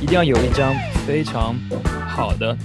[0.00, 0.74] 一定要有一张
[1.06, 1.54] 非常
[2.08, 2.56] 好的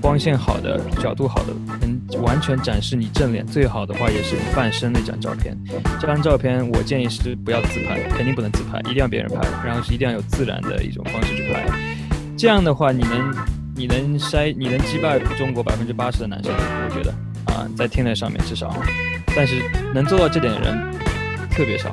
[0.00, 3.46] 光线好的角度好的，能完全展示你正脸。
[3.46, 5.56] 最好的话也是半身那张照片。
[6.00, 11.64] 这张照片我建议是不要自拍，肯定不能自拍，一定要别人拍，然后是一定要有自然的一种方式去拍。
[12.36, 13.34] 这样的话，你能
[13.76, 17.12] 你能筛你能击败中国百分之八十的男生，我觉得
[17.54, 18.74] 啊，在天台上面至少，
[19.36, 19.62] 但是
[19.94, 20.92] 能做到这点的人
[21.48, 21.92] 特别少。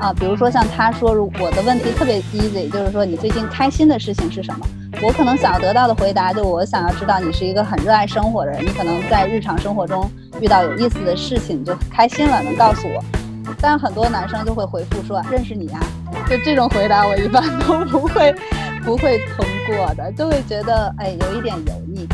[0.00, 4.66] 啊，比如说像他说，如我的问题特别 easy，就是说你最近开心的事情是什么？
[5.02, 13.02] 我可能想要得到的回答，就我想要知道你是一个很热爱生活的人，你可能在日常生活中遇到有意思的事情，你就开心了，能告诉我。
[13.60, 15.80] 但很多男生就会回复说认识你啊，
[16.28, 18.34] 就这种回答我一般都不会
[18.84, 22.06] 不会通过的，就会觉得哎有一点油腻。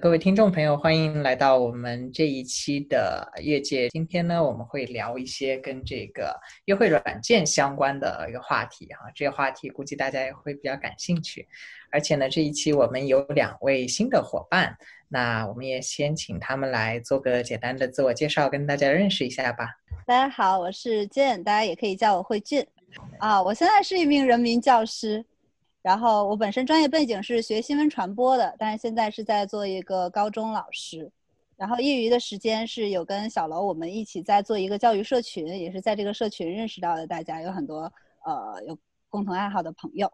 [0.00, 3.88] 各位听众朋友，欢迎来到我们这一期的业界。
[3.88, 9.10] 今天呢，我们会聊一些跟这个约会软件相关的一个话题啊。
[9.12, 11.48] 这个话题估计大家也会比较感兴趣。
[11.90, 14.72] 而且呢，这一期我们有两位新的伙伴，
[15.08, 19.66] 那我们也先请他们来做个简单的自我介绍，跟大家认识一下吧。
[20.06, 22.64] 大家好，我是俊，大家也可以叫我慧俊。
[23.18, 25.24] 啊，我现在是一名人民教师。
[25.82, 31.10] 然后我本身专业背景是学新闻传播的，但是现在是在做一个高中老师。
[31.56, 37.92] 然后业余的时间是有跟小楼我们一起在做一个教育社群，也是在这个社群认识到的大家，有很多
[38.24, 40.08] 呃有共同爱好的朋友。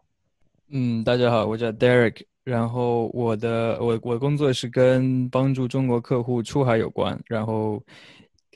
[0.69, 7.79] 嗯，大家好，我叫 Derek，然后我的我我工作是跟帮助中国客户出海有关，然后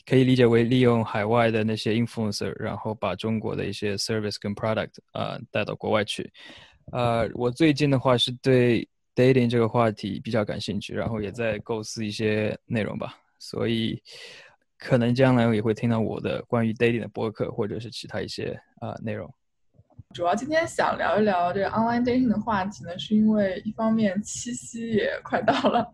[0.03, 6.31] 可以理解为利用海外的那些 influencer，然后把中国的一些 service 跟 product 啊带到国外去。
[6.92, 14.02] 呃，我最近的话是对 dating 这个话题比较感兴趣，然后也在构思一些内容吧，所以
[14.78, 19.30] 可能将来也会听到我的关于 dating 的播客，或者是其他一些啊内容。
[20.16, 25.86] 主要今天想聊一聊这个 online dating 的话题呢，是因为一方面七夕也快到了，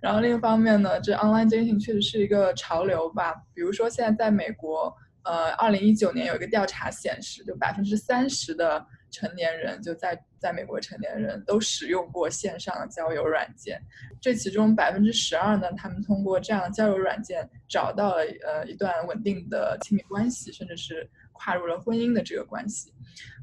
[0.00, 3.34] 然后另一方面呢，这 online dating 确实是一个潮流吧。
[3.54, 4.94] 比如说现在在美国，
[5.24, 8.86] 呃，二零一九年有一个调查显示，就百分之三十的。
[9.14, 13.80] 成年人就在在美国，成年人都使用过线上的交友软件，
[14.20, 22.92] 这其中百分之十二呢，他们通过这样的交友软件找到了呃一段稳定的亲密关系，甚至是跨入了婚姻的这个关系，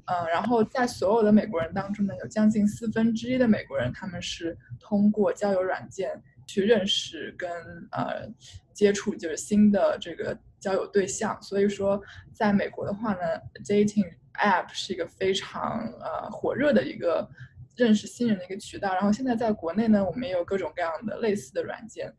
[0.07, 7.49] 嗯，然后在所有的美国人当中呢，有将近四分之一的美国人他们是通过交友软件去认识跟
[7.93, 8.27] 呃
[8.73, 12.01] 接触就是新的这个交友对象，所以说
[12.33, 14.11] 在美国的话呢，dating。
[14.33, 17.29] App 是一个非常呃火热的一个
[17.75, 22.13] 认识新人的一个渠道，然后现在在国内呢，我们也有各种各样的类似的软件。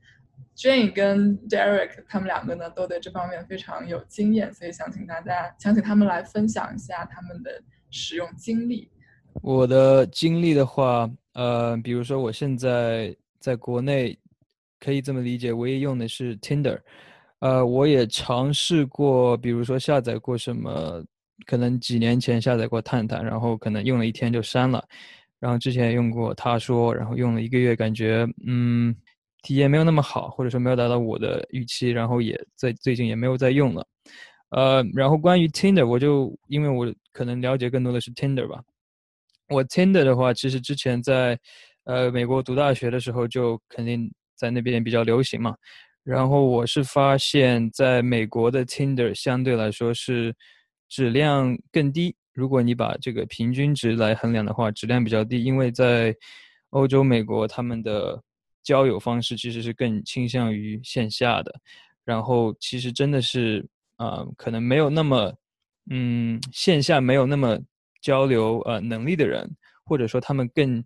[0.55, 8.91] Jane 跟 Derek 他们两个呢，都对这方面非常有经验，所以想请大家，想请他们来分享一下他们的使用经历。
[9.41, 14.19] 我的经历的话，呃，比如说我现在在国内，
[14.79, 16.79] 可以这么理解，唯一用的是 Tinder。
[17.39, 21.03] 呃，我也尝试过，比如说下载过什么。
[21.47, 24.85] 可能几年前下载过探探，然后可能用了一天就删了。
[25.39, 28.95] 然后之前用过他说，然后用了一个月，感觉嗯
[29.43, 33.85] 体验没有那么好，或者说没有达到我的预期，然后也在最近也没有再用了。
[34.51, 38.63] 呃，然后关于 Tinder，我就因为我可能了解更多的是 Tinder 吧。
[39.49, 41.37] 我 Tinder 的话，其实之前在
[41.85, 45.57] 呃美国读大学的时候就肯定在那边比较流行嘛。
[46.05, 50.33] 然后我是发现在美国的 Tinder 相对来说是。
[50.93, 52.15] 质量更低。
[52.35, 56.15] 如果你把这个平均值来衡量的话，质量比较低，因为在
[56.69, 58.23] 欧洲、美国，他们的
[58.63, 61.55] 交友方式其实是更倾向于线下的。
[62.05, 63.67] 然后，其实真的是
[63.97, 65.35] 啊，可能没有那么，
[65.89, 67.59] 嗯，线下没有那么
[68.03, 69.51] 交流呃能力的人，
[69.83, 70.85] 或者说他们更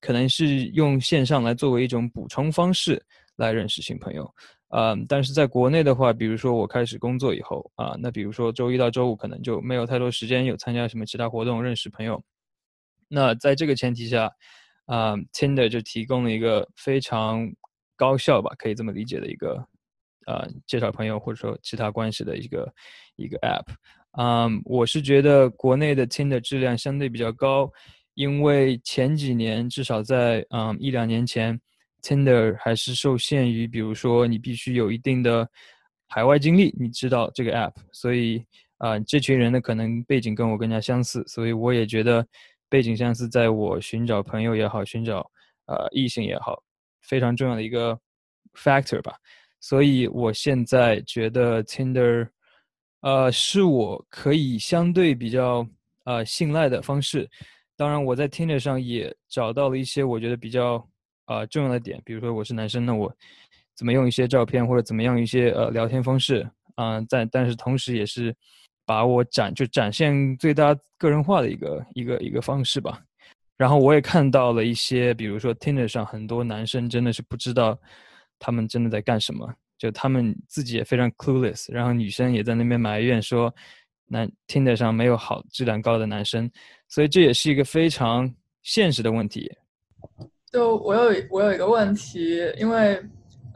[0.00, 3.02] 可能是用线上来作为一种补充方式
[3.36, 4.34] 来认识新朋友。
[4.76, 12.20] 嗯，但是在国内的话，比如说我开始工作以后啊，那比如说周一到周五可能就没有太多时间有参加什么其他活动认识朋友。
[13.06, 14.28] 那在这个前提下，
[14.86, 17.48] 啊，Tinder 就提供了一个非常
[17.94, 19.64] 高效吧，可以这么理解的一个，
[20.26, 22.74] 呃，介绍朋友或者说其他关系的一个
[23.14, 23.66] 一个 App。
[24.18, 27.70] 嗯，我是觉得国内的 Tinder 质量相对比较高，
[28.14, 31.60] 因为前几年至少在嗯一两年前。
[32.04, 35.48] Tinder 还是受限于，比如说你必须有一定的
[36.06, 38.44] 海外经历，你知道这个 app，所以
[38.76, 42.24] 啊，这群人呢可能背景跟我更加相似，所以我也觉得
[42.68, 45.18] 背景相似，在我寻找朋友也好，寻找
[45.64, 46.62] 呃异性也好，
[47.00, 47.98] 非常重要的一个
[48.54, 49.16] factor 吧。
[49.60, 52.28] 所以我现在觉得 Tinder，
[53.00, 55.66] 呃，是我可以相对比较
[56.04, 57.26] 呃信赖的方式。
[57.76, 60.86] 当然，我在 Tinder 上也找到了一些我觉得比较
[61.24, 63.14] 啊重要的点，比如说我是男生，那我
[63.74, 68.34] 怎么用一些照片或者怎么样一些呃聊天方式啊，在但是同时也是
[68.86, 73.00] 把我展就展现最大个人化的一个一个一个方式吧。
[73.56, 77.78] 然后我也看到了一些，比如说 Tinder 上很多男生真的是不知道
[78.38, 79.48] 他们真的在干什么，
[79.78, 81.72] 就他们自己也非常 clueless。
[81.72, 83.54] 然后女生也在那边埋怨说，
[84.06, 86.50] 男 Tinder 上没有好质量高的男生，
[86.88, 88.28] 所以这也是一个非常
[88.62, 89.50] 现实的问题。
[90.54, 93.04] 就我有我有一个问题，因为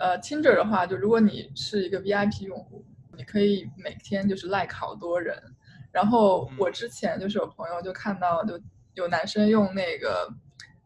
[0.00, 2.84] 呃 Tinder 的话，就如果你是一个 VIP 用户，
[3.16, 5.40] 你可以每天就是 like 好多人。
[5.92, 8.60] 然后我之前就是有朋友就看到就。
[8.94, 10.28] 有男生用那个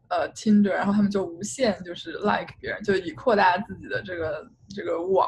[0.09, 5.26] 呃 Tinder，然后他们就无限就是 like 别人，就以扩大自己的这个这个网。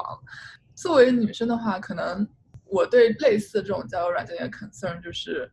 [0.75, 2.28] 作为女生的话，可能
[2.66, 5.50] 我对类似这种交友软件的 concern 就是，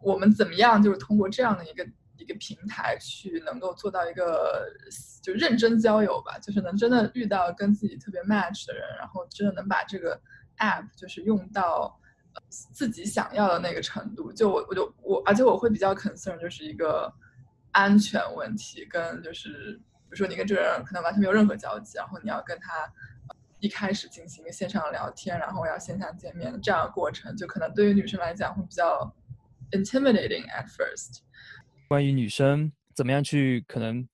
[0.00, 1.84] 我们怎么样就是通过这样的一个
[2.20, 4.72] 一个平台去能够做到一个
[5.20, 10.20] 就认真交友吧，就是能真的遇到跟自己特别 match 的人，然后真的能把这个
[10.58, 11.96] app 就是用到。
[12.48, 17.12] 自己想要的那个程度，就我我就我，而且我会比较 concern，就是一个
[17.72, 22.88] 安全问题，跟就是比如说你跟这个人可能完全没有任何交集，然后你要跟他
[23.58, 29.12] 一开始进行一个线上聊天，然后要线下见面这样的过程，就可能对于女生来讲会比较
[29.72, 31.22] intimidating at first。
[31.90, 34.06] 关于女生怎么样去可能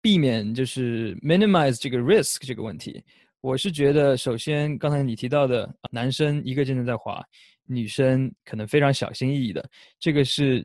[0.00, 3.02] 避免就是 minimize 这个 risk 这个问题，
[3.40, 7.20] 我是觉得首先刚才你提到的男生一个劲的在滑。
[7.64, 9.68] 女生可能非常小心翼翼的，
[9.98, 10.64] 这个是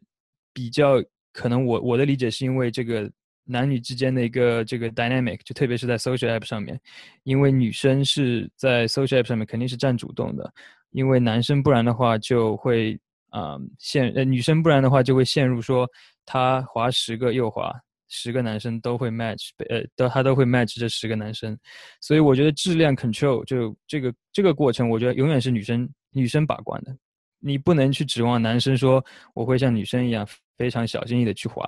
[0.54, 1.04] 比较
[1.34, 3.12] 可能我我的理解是因为这个
[3.44, 6.80] 男女之间的一个这个 dynamic，就特别是在 social app 上面，
[7.24, 10.54] 因为女生是在 social app 上面肯定是占主动的，
[10.92, 13.00] 因为男生不然的话就会
[13.32, 15.90] 啊陷呃女生不然的话就会陷入说
[16.26, 17.74] 他滑十个右滑。
[18.14, 21.58] 十个男生都会 match，呃，都他都会 match 这十个男生，
[22.02, 26.94] 所以我觉得质量 control 就这个这个过程，我觉得永远是女生女生把关的，
[27.40, 29.02] 你不能去指望男生说
[29.34, 31.66] 我会像女生一样非常小心翼翼的去滑。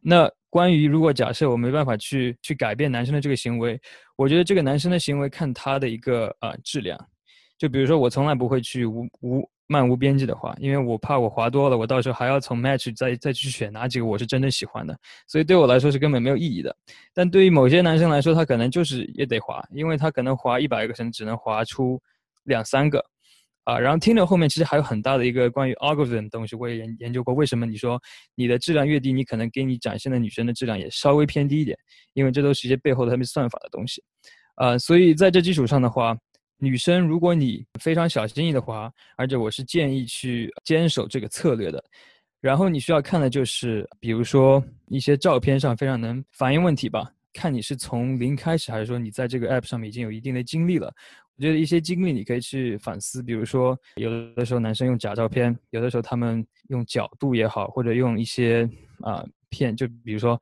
[0.00, 3.78] 那关于如果假设我没办法去去改变男生的这个行为，
[4.16, 6.98] 我觉得这个男生的行为看他的一个啊质量，
[7.62, 9.48] 就比如说我从来不会去无无。
[9.68, 14.94] 漫无边际的滑，因为我怕我滑多了，我到时候还要从 match 再再去选哪几个我是真正喜欢的，
[15.26, 16.76] 所以对我来说是根本没有意义的。
[17.14, 21.98] 但对于某些男生来说，他可能就是也得滑，因为他可能滑一百个，可能只能滑出
[22.42, 23.02] 两三个，
[23.64, 27.98] 啊，然后听着后面其实还有很大的一个关于 algorithm 的东西，我也研研究过，为什么你说
[28.34, 31.78] 你的质量越低，你可能给你展现的女生的质量也稍微偏低一点，
[32.12, 34.02] 因为这都是一些背后的他们算法的东西，
[34.56, 36.14] 啊，所以在这基础上的话。
[36.64, 41.84] 女生，如果你非常小心翼翼的话，而且我是建议去坚守这个策略的。
[42.40, 47.10] 然后你需要看的就是，比如说一些照片上非常能反映问题吧。
[47.32, 50.86] 看你是从零开始，还是说你在这个 app 上面已经有一定的经历了。
[51.36, 58.70] 我觉得一些经历你可以去反思，比如说有的时候男生用假照片，有的时候他们用角度也好，或者用一些
[59.00, 60.40] 啊骗，就比如说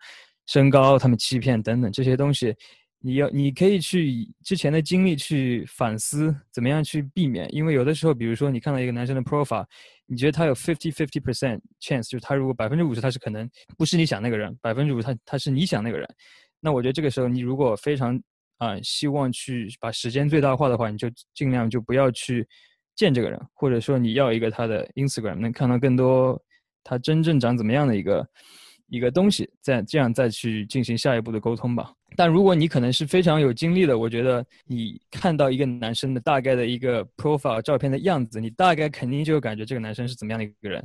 [0.48, 2.54] 身高他们欺骗等等这些东西。
[3.02, 7.48] 你要，你可以去以之前的经历去反思，怎么样去避免？
[7.54, 9.64] 因为有的时候，比如说你看到一个男生的 profile，
[10.06, 13.48] 你觉得他有 fifty fifty percent chance，就是他如果百分之五十他是可能
[13.78, 16.06] 不是你想那个人，百分之五他他是你想那个人，
[16.60, 18.20] 那我觉得这个时候你如果非常
[18.58, 22.46] 啊希望去把时间最大化的话，你就尽量就不要去
[22.96, 26.38] 见这个人，或者说你要一个他的 Instagram，能看到更多
[26.84, 28.28] 他真正长怎么样的一个。
[28.92, 31.92] 一个东西，再这样再去进行下一步的沟通吧。
[32.16, 40.84] 但如果你可能是非常有经历的，我觉得你看到一个男生的大概的一个 profile 照片的样子，你大概肯定就感觉这个男生是怎么样的一个人。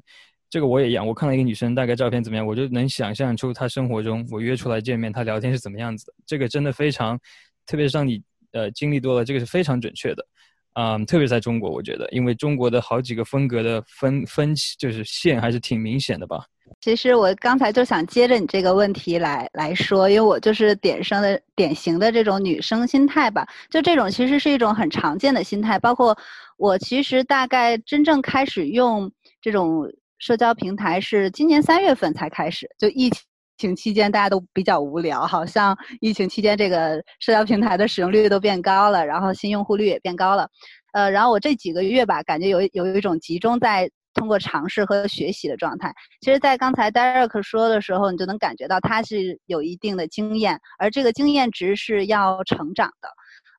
[0.50, 6.14] 这个我也一样，我看到一个女生大概照片怎么样，我就能想象出她生活中我约出来见面，她聊天是怎么样子的。
[6.26, 7.20] 这个真的非常，
[7.66, 10.26] 特别是让你呃经历多了，这个是非常准确的。
[10.74, 16.46] 啊，特别在中国，我觉得，因为中国的好几个风格的分分歧就是线还是挺明显的吧。
[16.82, 23.48] 其实我刚才就想接着你这个问题来来说，因为我就是典生的典型的这种女生心态吧。
[23.70, 26.18] 就这种其实是一种很常见的心态，包括
[26.58, 29.88] 我其实大概真正开始用这种
[30.20, 32.68] 社交平台是今年三月份才开始。
[32.78, 33.12] 就疫
[33.58, 40.50] 情期间大家都比较无聊，好像疫情期间这个社交平台的使用率都变高了，然后新用户率也变高了。
[40.94, 43.90] 呃，然后我这几个月吧，感觉有有一种集中在。
[44.16, 53.10] 通过尝试和学习的状态，其实，在刚才 Derek 说的时候，你就能感觉到他是有一定的经验，而这个经验值是要成长的。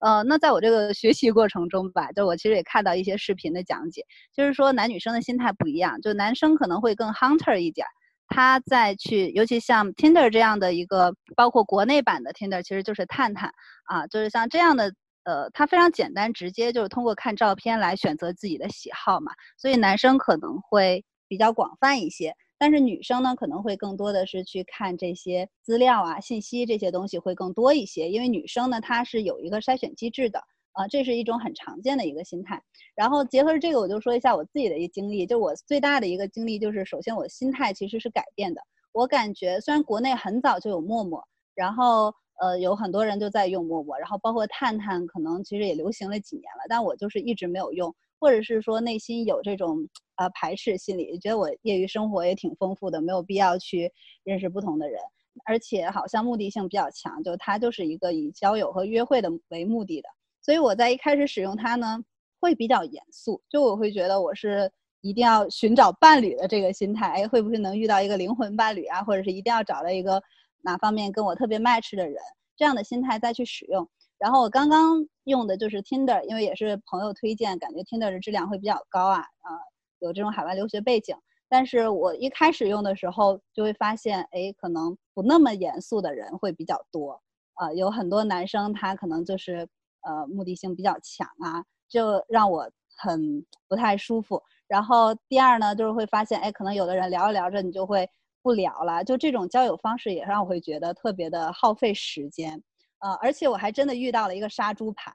[0.00, 4.02] 呃，那在我这个学习过程中吧，就我其实也看到一些视频的讲解，
[4.34, 7.86] 就是说男女生的心态不一样，就男生可能会更 hunter 一点，
[8.28, 13.50] 他再去，尤其像 Tinder 这样的一个，包括国内版的 Tinder，其实就是探探
[13.84, 14.92] 啊，就是像这样的，
[15.26, 22.34] 呃，它非常简单直接，就是通过看照片来选择自己的喜好嘛，所以男生可能会比较广泛一些。
[22.58, 30.38] 但是女生呢，可能会更多的是去看这些资料啊、信息这些东西会更多一些，因为女生呢，她是有一个筛选机制的，
[30.72, 32.62] 啊，这是一种很常见的一个心态。
[32.94, 38.62] 然后结合着这个，我就说一下我自己的一个经历，就我最大的一个经历就是，首先我心态其实是改变的。
[38.92, 41.22] 我感觉虽然国内很早就有陌陌，
[41.54, 47.94] 然后呃有很多人就在用陌陌，然后包括探探，可能其实也流行了几年了，但我就是一直没有用。
[48.18, 53.92] 或者是说内心有这种呃排斥心理，觉得我业余生活也挺丰富的，没有必要去
[54.24, 54.98] 认识不同的人，
[55.44, 60.08] 而且好像目的性比较强，就它就是一个以交友和约会的为目的的，
[60.40, 62.02] 所以我在一开始使用它呢，
[62.40, 70.20] 会比较严肃，就我会觉得我是一定要寻找伴侣的这个心态，哎，会不会能遇到一个灵魂伴侣啊，或者是一定要找到一个
[70.62, 72.16] 哪方面跟我特别 match 的人，
[72.56, 73.88] 这样的心态再去使用。
[74.18, 79.50] 然后我刚刚用的就是 Tinder，因为也是朋友推荐，感觉 Tinder 的质量会比较高啊，啊，
[79.98, 81.14] 有这种海外留学背景。
[81.48, 87.22] 但是我一开始用的时候就会发现，哎，可能不那么严肃的人会比较多，
[87.60, 89.68] 呃，有很多男生他可能就是
[90.00, 94.42] 呃目的性比较强啊，就让我很不太舒服。
[94.66, 98.08] 然后第二呢，就是会发现，哎，可能有的人聊着聊着你就会
[98.46, 102.62] 不聊了，就这种交友方式也让我会觉得特别的耗费时间。
[103.00, 105.12] 呃，而且我还真的遇到了一个杀猪盘，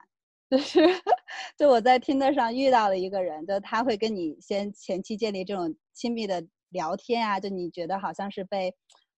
[0.50, 0.80] 就是
[1.56, 8.70] 就我在听的上遇到了一个人，就他会跟你先前期建立这种亲密的聊天啊，就你觉得好像是被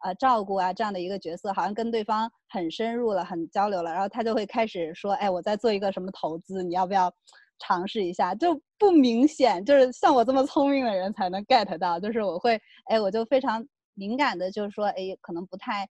[0.04, 7.12] 呃照顾啊这样的一个角色，好像跟对方很深入了，很交流了，然后他就会开始说，哎，我在做一个什么投资，你要不要
[7.58, 8.32] 尝试一下？
[8.36, 15.88] 就不明显，就是像我这么聪明的人才能 get 到，就是我会，哎，我就非常敏感的，就是说，哎，可能不太。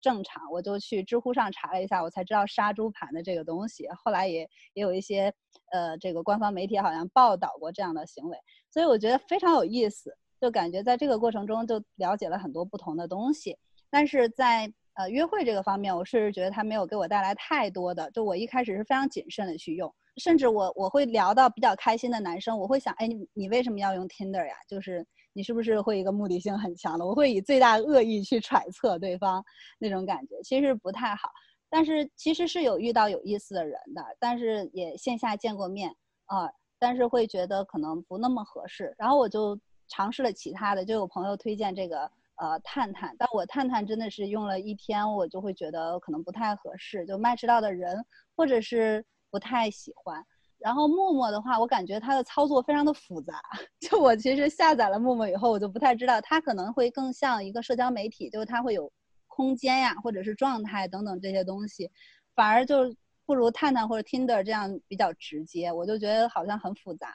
[0.00, 3.86] 正常，我就去知乎上查了一下，我才知道杀猪盘的这个东西。
[4.02, 5.30] 后来也也有一些
[5.70, 8.38] 呃，这个官方媒体好像报道过这样的行为，
[8.70, 13.58] 所以我觉得非常有意思，就感觉在这个过程中就了解了很多不同的东西。
[13.90, 18.10] 但是在呃约会这个方面，我确实觉得它没有给我带来太多的。
[18.10, 24.54] 就我一开始是非常谨慎的去用，甚至我我会聊到比较开心的男生，我会想，哎，你你为什么要用 Tinder 呀？
[24.68, 25.06] 就是。
[25.36, 27.04] 你是不是会一个目的性很强的？
[27.04, 29.44] 我会以最大恶意去揣测对方
[29.78, 31.28] 那种感觉，其实不太好。
[31.68, 38.94] 但是其实是有遇到有意思的人的，但是也线下见过面啊，但是会觉得可能不那么合适。
[38.96, 48.04] 然后我就尝试了其他的，就有朋友推荐这个呃探探，但我探探真的是用了一天，我就会觉得可能不太合适，就麦迟到的人
[48.36, 50.24] 或者是不太喜欢。
[50.58, 53.40] 然后陌陌的话，我感觉它的操作非常的复杂。
[53.78, 58.90] 就我其实下载了陌陌以后，我就不太知道它可能会更像一个社交媒体，就是它会有
[59.28, 61.90] 空间呀，或者是状态等等这些东西，
[62.34, 62.94] 反而就
[63.26, 65.70] 不如探探或者 Tinder 这样比较直接。
[65.70, 67.14] 我就觉得好像很复杂。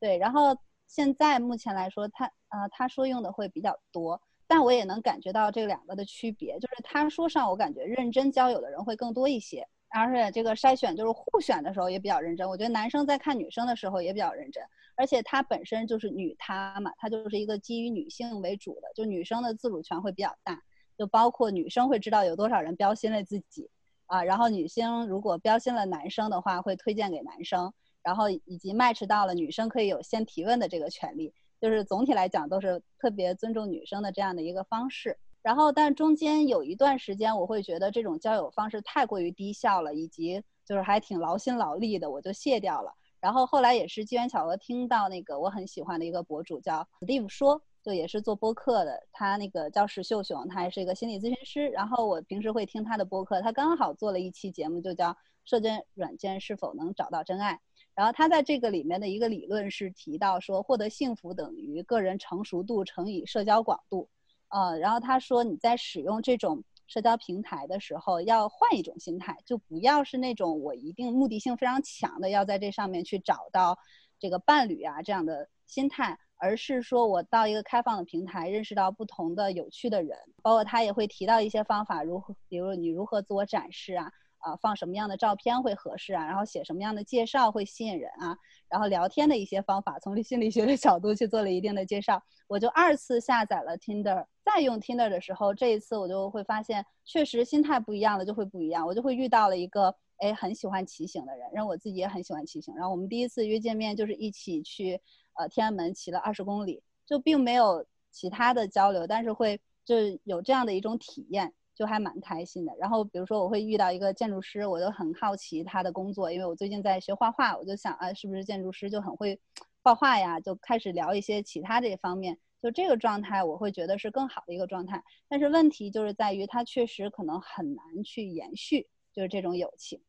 [0.00, 9.64] 对，然后现在目前来说，他呃他说用的会比较多，但我也能感觉到这两个的区别，就是他说上我感觉认真交友的人会更多一些。
[9.90, 14.60] 而且这个筛选就是互选的时候也比较认真，我觉得男生在看女生的时候也比较认真，
[14.96, 20.60] 而且他本身就是女他嘛，它就是一个基于女性为主的，就女生的自主权会比较大，
[20.98, 23.70] 就包括女生会知道有多少人标新了自己
[24.06, 35.16] 啊，然后女性如果标新了男生的话，会推荐给男生，然后以及 match 到了女生可以有先提问的这个权利，就是总体来讲都是特别尊重女生的这样的一个方式。
[35.42, 42.92] 然后，但中间有一段时间，我会觉得这种交友方式太过于低效了，以及就是还挺劳心劳力的，我就卸掉了。
[43.20, 51.68] 然后后来也是机缘巧合听到那个我很喜欢的一个博主叫 Steve 说，就也是做播客的，他那个叫石秀雄，他还是一个心理咨询师。
[51.68, 57.60] 然后我平时会听他的播客，他刚好做了一期节目，就叫社交软件是否能找到真爱。
[58.00, 64.08] 然后他在这个里面的一个理论是提到说，获得幸福等于个人成熟度乘以社交广度。
[64.48, 73.78] 呃，然后他说你在使用这种社交平台的时候，要换一种心态，就不要是那种我一定目的性非常强的要在这上面去找到
[74.18, 84.10] 这个伴侣啊这样的心态，而是说我到一个开放的平台，认识到不同的有趣的人，包括他也会提到一些方法，如何，比如你如何自我展示啊。
[84.40, 86.26] 啊，放什么样的照片会合适啊？
[86.26, 88.36] 然后写什么样的介绍会吸引人啊？
[88.68, 92.22] 然后聊天的一些方法，从 心理学的角度去做了一定的介绍。
[92.48, 98.84] 我就二次下载了 Tinder，再用 Tinder 的时候，这一次我就会发现，确实心态不一样了，就会不一样。
[98.84, 105.00] 我就会遇到了一个哎很喜欢骑行的人，然后我自己也很喜欢骑行，然后我们第一次约见面就是一起去
[105.38, 109.94] 呃天安门骑了二十公里，就并没有其他的交流，但是会就
[110.24, 111.52] 有这样的一种体验。
[111.80, 112.76] 就还蛮开心的。
[112.78, 119.40] 然后比如说我会遇到一个建筑师，我就很好奇他的工作，因为我最近在学画画，我就想啊，是不是建筑师就很会
[119.80, 120.38] 画画呀？
[120.38, 122.36] 就开始聊一些其他这方面。
[122.60, 125.02] 就这个状态，我会觉得是更好的一个状态。
[125.26, 130.02] 但是问题就是在于，它确实可能很难去延续，就是这种友情。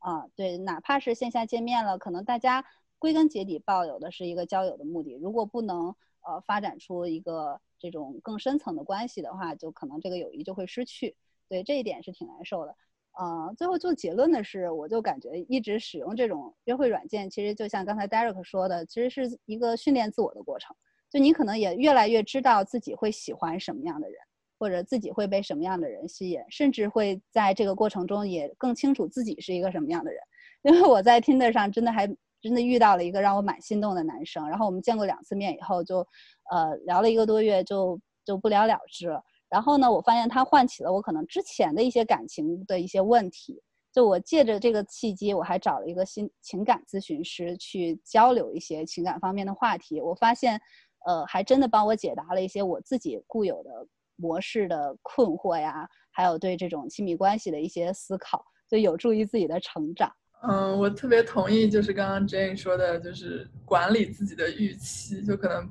[0.00, 2.62] 啊，对，哪怕是线下见面了，可能大家
[2.98, 5.14] 归根结底抱有的是一个交友的目的。
[5.14, 7.60] 如果不能呃发展出一个。
[7.80, 11.14] 这种更深层的关系的话，就可能这个友谊就会失去，
[11.50, 12.74] 对这一点是挺难受的。
[13.12, 20.74] 呃，最后做结论的是，我就感觉一直使用这种约会软件，其实就像刚才 Derek 说的，其实是一个训练自我的过程。
[21.10, 24.18] 就你可能也越来越知道自己会喜欢什么样的人，
[24.58, 30.22] 或者自己会被什么样的人吸引，甚至会在这个过程中也更清楚自己是一个什么样的人。
[30.62, 32.06] 因为我在 Tinder 上真的还
[32.44, 36.06] 真的遇到了一个让我蛮心动的男生，然后我们见过两次面以后就。
[36.50, 39.18] 呃，聊了一个多月就就不了了之了。
[39.48, 43.58] 然后呢，我发现他唤起了我可能之前的一些感情的一些问题。
[43.90, 50.02] 就我借着这个契机，我还找了一个新情感咨询师去交流一些情感方面的话题。
[50.02, 50.60] 我发现，
[51.06, 53.70] 呃，还真的帮我解答了一些我自己固有的
[54.16, 60.12] 模式的困惑呀，还有对这种亲密关系的一些思考，就有助于自己的成长。
[60.48, 65.68] 嗯，我特别同意，就是刚刚 Jane 说的，就是管理自己的预期，就可能。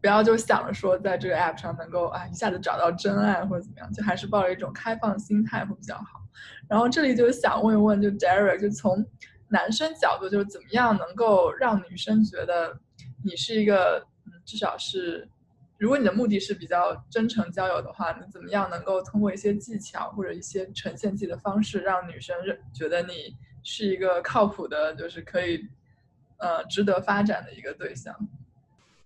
[0.00, 6.20] 不要就想着说在这个 app 上能够啊一下子找到真爱或者怎么样，就还是抱着一种开放心态会比较好。
[6.68, 9.06] 然后这里就想问一问，就 Derek，就从
[9.46, 12.76] 男生角度，就是怎么样能够让女生觉得
[13.24, 15.28] 你是一个，嗯，至少是，
[15.78, 25.64] 如果你的目的是比较真诚交友的话，你怎么样能够通过一些技巧或者一些呈现自己的方式，让女生认觉得你是一个靠谱的，就是可以，
[26.38, 28.14] 呃，值得发展的一个对象。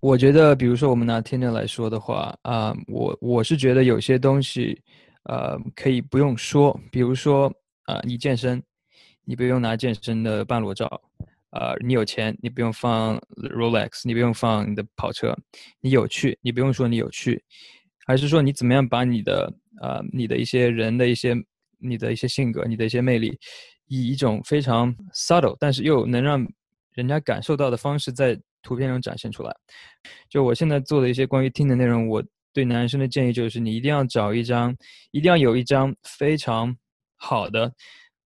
[0.00, 4.80] 我觉得，比如说我们拿 Tinder 来说的话，啊，我我是觉得有些东西，
[5.25, 6.78] 呃，可以不用说。
[6.92, 7.52] 比如说，
[7.84, 8.62] 啊，你健身，
[9.25, 10.86] 你不用拿健身的半裸照；，
[11.50, 15.34] 呃，你有钱，你不用放 Rolex，你不用放你的跑车；，
[15.80, 17.42] 你有趣，你不用说你有趣，
[18.06, 21.34] 还是说你怎么样把你的，呃，你的一些人的一些，
[21.78, 23.36] 你的一些性格，你的一些魅力，
[23.86, 26.46] 以一种非常 subtle，但是又能让
[26.94, 29.54] 人家感受到的方式，在图片中展现出来。
[30.28, 32.22] 就我现在做的一些关于听的内容，我
[32.52, 34.75] 对男生的建议就是，你一定要找一张，
[35.10, 36.75] 一定要有一张非常
[37.16, 37.72] 好的、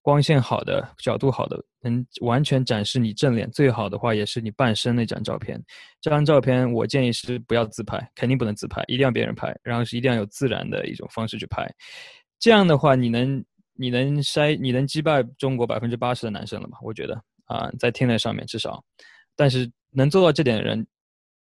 [0.03, 3.51] 光线好的、角度好的，能完全展示你正脸。
[3.51, 5.63] 最好的话也是你半身那张照片。
[6.01, 11.69] 这张照片我建议是不要自拍，肯定不能自拍，一定要别人拍，然后是一定要有自然的一种方式去拍。
[12.39, 13.45] 这样的话，你能
[13.81, 16.79] 你能筛你能击败中国百分之八十的男生了吧？
[16.83, 17.15] 我觉得
[17.47, 18.85] 啊，在听的上面至少，
[19.35, 19.71] 但是。
[19.93, 20.87] 能做到这点的人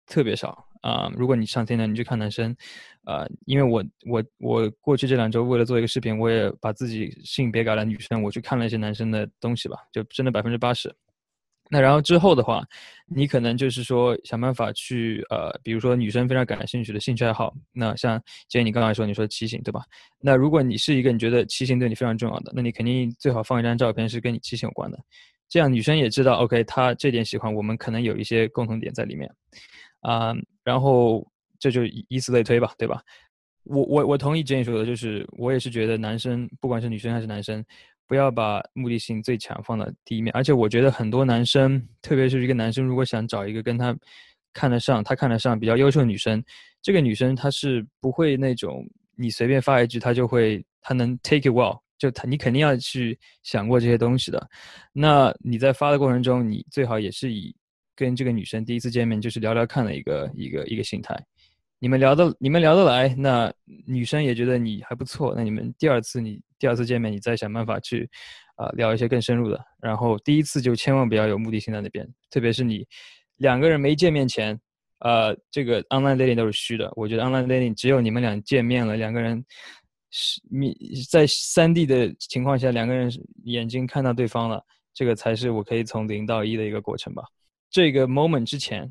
[0.06, 1.12] 特别少啊！
[1.18, 2.56] 如果你上天台，你去看男生，
[3.04, 10.96] 啊，因为我我我过去这两周为了做一个视频，我也把自己性别改了女生，我去看了一些男生的东西吧，就真的百分之八十。
[11.70, 12.64] 那然后之后的话，
[13.08, 19.82] 你可能就是说想办法去呃，比如说女生非常感兴趣的兴趣爱好，那像既然你刚才说你说骑行对吧？
[20.22, 25.00] 那如果你是一个你觉得骑行对你非常重要的，那你肯定最好放一张照片是跟你骑行有关的。
[25.48, 29.30] 这样女生也知道，OK，她这点喜欢，我们可能有一些共同点在里面，
[30.02, 31.26] 啊，然后
[31.60, 33.02] 这就以此类推吧，对吧？
[33.66, 37.64] 我我我同意 Jane 说的，就是我也是觉得男生不管是女生还是男生，
[38.08, 40.34] 不要把目的性最强放到第一面。
[40.36, 43.96] 而且我觉得很多男生，特别是一个男生，如果想找一个跟他
[44.54, 46.44] 看得上、他看得上比较优秀的女生，
[46.82, 51.80] 这个女生她是不会那种你随便发一句，她就会她能 take it well。
[51.98, 54.50] 就她，你肯定要去想过这些东西的。
[54.94, 57.56] 那你在发的过程中，你最好也是以
[57.96, 61.18] 跟这个女生第一次见面就是聊聊看的一个一个一个心态。
[61.80, 63.54] 你们聊得你们聊得来，那
[63.86, 65.34] 女生也觉得你还不错。
[65.36, 68.10] 那你们第二次你第二次见面，你再想办法去
[68.56, 69.60] 啊聊一些更深入的。
[69.82, 72.86] 然后第一次就千万不要有目的性在那边，特别是你
[73.38, 74.60] 两个人没见面前，
[75.00, 76.92] 呃，这个 online dating 都是虚的。
[76.96, 79.44] 我觉得 online dating 只有你们俩见面了，两个人。
[80.18, 80.74] 是你
[81.12, 83.12] 在三 D 的情况下，两个人
[83.44, 87.22] 眼睛看到对方了，这个才是我可以从零到一的一个过程吧。
[87.70, 88.90] 这个 moment 之前，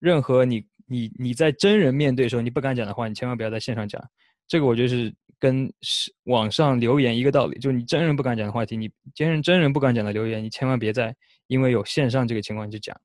[0.00, 4.00] 任何你你你在真人面对的时候你不敢讲的话，你千万不要在线上讲。
[4.46, 5.68] 这个我觉得是跟
[6.24, 11.14] 网上留言一个道理，就是你真人不敢讲的话题，你真人真人不敢讲的留言，你千万别在
[11.48, 12.96] 因为有线上这个情况去讲。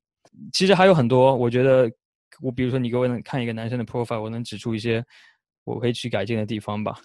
[0.52, 1.90] 其实还有很多，我觉得
[2.40, 5.04] 我比如说你给我看一个男生的 profile，我能指出一些
[5.64, 7.00] 我可以去改进的地方吧。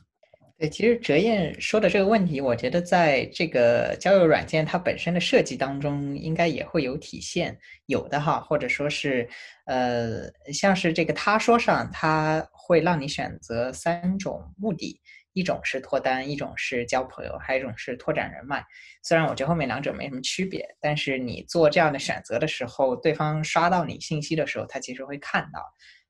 [0.58, 9.28] 对，其实哲燕说的这个问题，我觉得在这个交友软件它本身的设计当中，应该也会有体现，有的哈，或者说是，
[9.66, 14.98] 呃，像是这个他说上，他会让你选择三种目的，
[15.34, 18.64] 一种是脱单，一种是交朋友，还有一种是拓展人脉。
[19.04, 25.60] 虽然我觉得后面两者没什么区别，但是你做这样的选择的时候，对方刷到你信息的时候，他其实会看到。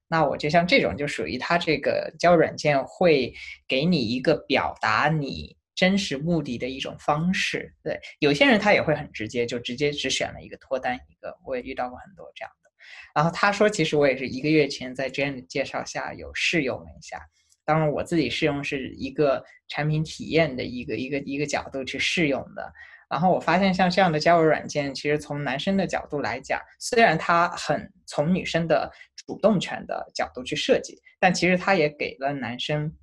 [0.08, 3.34] 那我就像这种，就属于它这个交友软件会
[3.68, 7.74] 给你一个表达你真实目的的一种方式。
[7.84, 11.36] 对，有些人他也会很直接，就直接只选了一个脱单一个。
[11.44, 12.70] 我也遇到过很多这样的。
[13.16, 17.20] 然后他说，其实我也是一个月前在 Jane 介绍下有试用了一下。
[17.66, 22.72] 当然我自己试用是一个产品体验的一个一个一个角度去试用的。
[23.10, 28.92] 然后我发现像这样的交友软件，其实从男生的角度来讲，虽然它很从女生的
[29.26, 32.96] 主动权的角度去设计，但其实它也给了男生，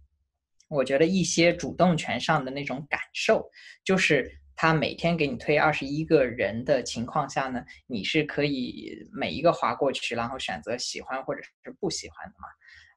[0.68, 3.50] 我觉得一些主动权上的那种感受，
[3.84, 12.48] 就是他每天给你推二十一个人的情况下呢，你是可以每一个划过去，然后选择喜欢或者是不喜欢的嘛，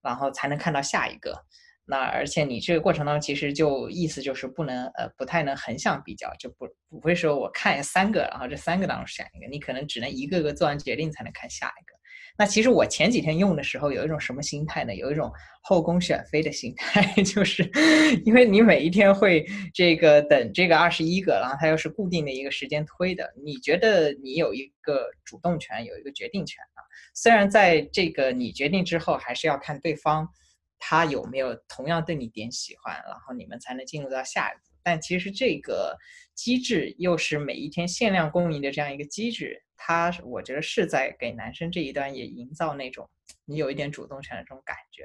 [0.03, 1.33] 然后才能看到下一个。
[1.87, 11.94] 那而且你这个过程当中，其实就意思就是不能呃不太能横向比较，就不不会说我看三个，然后这三个当中选一个，你可能只能一个个做完决定才能看下一个。
[12.37, 14.93] 那其实我前几天用的时候有一种什么心态呢？
[14.95, 17.69] 有一种后宫选妃的心态， 就是
[18.25, 26.83] 因为你每一天会这个等这个二十一个，然后它又是固定的一个时间推的，你觉得你有一个主动权，有一个决定权啊。
[27.13, 30.27] 虽然在这个你决定之后，还是要看对方。
[30.77, 34.75] 他有没有同样对你点喜欢，然后你们才能进入到下一步？
[34.83, 35.97] 但其实这个
[36.35, 43.09] 机制又是每一天限量供应的这样一个机制，他我觉得是在给男生这一端也营造那种
[43.45, 45.03] 你有一点主动权的这种感觉。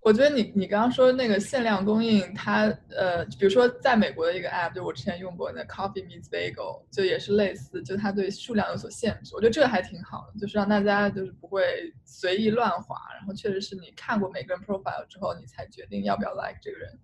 [0.00, 2.66] 我觉得你你刚刚说那个限量供应，它
[2.96, 9.34] 呃，比如说在美国的一个 app，就我之前用过那 Coffee Meets Bagel，就也是类似，就它对数量有所限制。
[9.34, 16.96] 我觉得这个还挺好的，就是让大家就是不会随意乱划，然后确实是你看过每个人 profile 之后，你才决定要不要 like 这个人。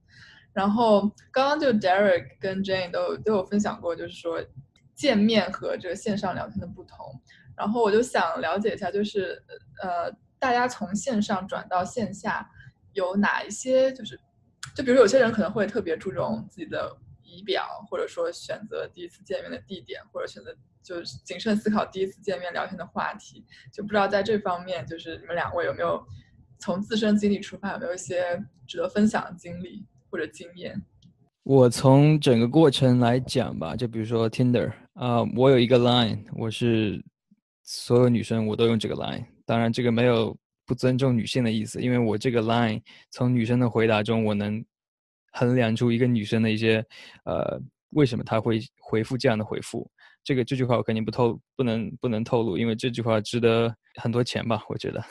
[0.52, 4.40] 然后刚刚就 Derek 跟 Jane 都都有分享过，就是说
[4.94, 6.98] 见面和这个线上聊天的不同。
[7.56, 9.42] 然后我就想了解一下，就是
[9.82, 12.48] 呃，大家从线上转到线下。
[12.92, 14.16] 有哪一些就是，
[14.72, 26.00] 就比如有些人可能会特别注重自己的仪表，或者说选择第一次见面的地点，或者选择就是谨慎思考第一次见面聊天的话题，就不知道在这方面就是你们两位有没有
[26.60, 30.80] 从自身经历出发，有没有一些值得分享的经历或者经验？
[31.42, 37.00] 我从整个过程来讲吧，就比如说 Tinder 啊，我有一个 Line，我是
[37.62, 40.36] 所有女生我都用这个 Line，当然这个没有。
[40.66, 42.80] 不尊重女性的意思，因为我这个 line
[43.10, 44.64] 从女生的回答中，我能
[45.32, 46.82] 衡量出一个女生的一些，
[47.26, 49.86] 呃，为什么她会回复这样的回复。
[50.22, 54.64] 这个这句话我肯定不透，不能不能透露，因为这句话值得很多钱吧？
[54.70, 55.04] 我觉得，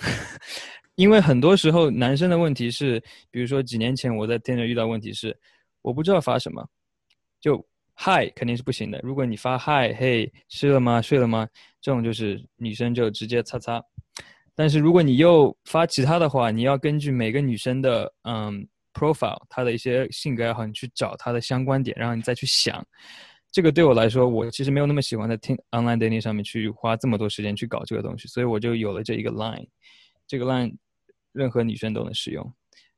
[0.96, 5.38] 因为很多时候男生的问题是，比如说几年前我在店里遇到问题是，
[5.84, 6.68] 我不知道发什么，
[7.40, 7.64] 就
[7.96, 9.00] hi 肯定是不行的。
[9.04, 11.02] 如果你发 hi 嘿吃了吗？
[11.02, 11.48] 睡了吗？
[11.82, 13.82] 这种就是女生就直接擦擦。
[14.56, 22.86] 但是如果你又发其他的话，你要根据每个女生的嗯 profile，她的一些性格也好，你去找她的相关点，然后你再去想。
[23.52, 29.68] 这个对我来说，我其实没有那么喜欢在听 online dating 上面去花这么多时间去搞这个东西，所以我就有了这一个 line。
[30.28, 30.76] 这个 line
[31.32, 32.54] 任何女生都能使用。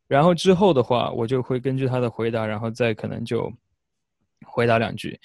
[0.07, 3.51] 然后之后的话，我就会根据她的回答，然后再可能就
[4.45, 5.19] 回答两句。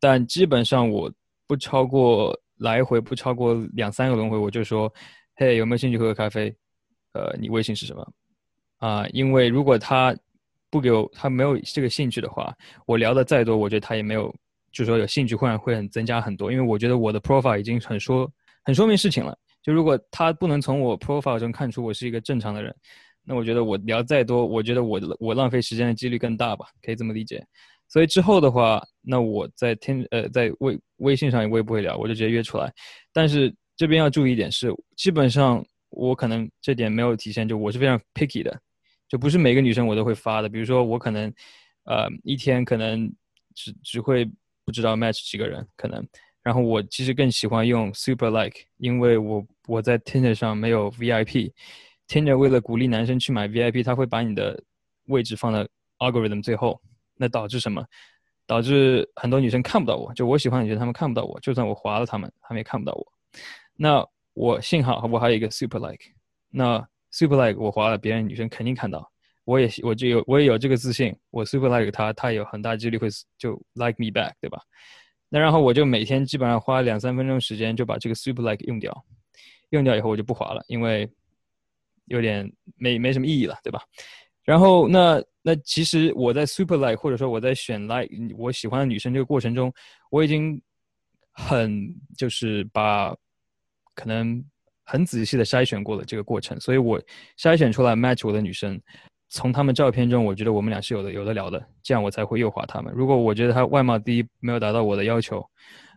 [0.00, 1.12] 但基本上我
[1.46, 4.92] 不超过来回不超过两三个轮回，我就说。
[5.36, 6.54] 嘿，有没有兴趣喝个咖啡？
[7.12, 8.12] 呃，你微信是什么？
[8.78, 10.16] 啊，因为如果他
[10.70, 14.32] 不给我，他没有这个兴趣的话，我聊的再多，我觉得他也没有，
[14.70, 16.52] 就说有兴趣，会会很增加很多。
[16.52, 19.36] 因为我觉得我的 profile 已经很说很说明事情了。
[19.60, 22.72] 就如果他不能从我 profile 中看出我是一个正常的人，
[23.24, 27.44] 那我觉得我聊再多，我觉得我我浪费时间的几率更大吧，可以这么理解。
[27.94, 32.72] 所以之后的话，那我在天呃在微微信上我也不会聊，我就直接约出来。
[33.12, 33.54] 但是。
[33.76, 38.56] 这边要注意一点是，基本上我可能这点没有体现，就我是非常 picky 的，
[39.08, 40.48] 就不是每个女生我都会发的。
[40.48, 41.26] 比如说我可能，
[41.86, 43.12] 呃，一天可能
[43.52, 44.24] 只只会
[44.64, 46.06] 不知道 match 几个人可能，
[46.44, 54.62] 然后我其实更喜欢用 super like，因为我我在 Tinder 上没有 VIP，Tinder 为了鼓励男生去买 VIP，他会把你的
[55.06, 55.66] 位置放在
[55.98, 56.80] algorithm 最后，
[57.16, 57.84] 那导致什么？
[58.46, 63.06] 导致很多女生看不到我，就我喜欢的女生她们看不到我，就算我划了她们，她们也看不到我。
[63.74, 66.04] 那我幸好我还有一个 super like，
[66.50, 69.10] 那 super like 我划了，别人女生肯定看到，
[69.44, 74.60] 我也我就有我也有这个自信，我 super like 他，他有很大几率会就 like me back，对吧？
[75.30, 79.04] 那然后我就每天基本上花两三分钟时间就把这个 super like 用掉，
[79.70, 81.10] 用掉以后我就不划了，因为
[82.04, 83.80] 有点没没什么意义了，对吧？
[84.44, 89.70] 然后那那其实我在 super like 或者说我在选 like 我喜欢的女生这个过程中，
[90.10, 90.58] 我已经
[91.32, 93.14] 很就是把
[93.94, 94.42] 可能
[94.84, 96.98] 很仔细的筛选过了这个过程，所以我
[97.38, 98.80] 筛选出来 match 我的女生，
[99.28, 102.90] 从她们照片中，我觉得我们俩是有的有的聊的，这样我才会右滑她们。
[102.96, 105.46] 如果我觉得她外貌第一没有达到我的要求，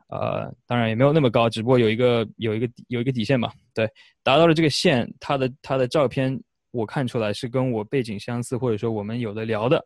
[0.09, 3.89] 呃，当然也没有那么高，只不过有一个有一个有一个底线吧，对，
[4.23, 6.37] 达到了这个线，她的她的照片。
[6.77, 9.83] 我看出来是跟我背景相似，或者说我们有的聊的，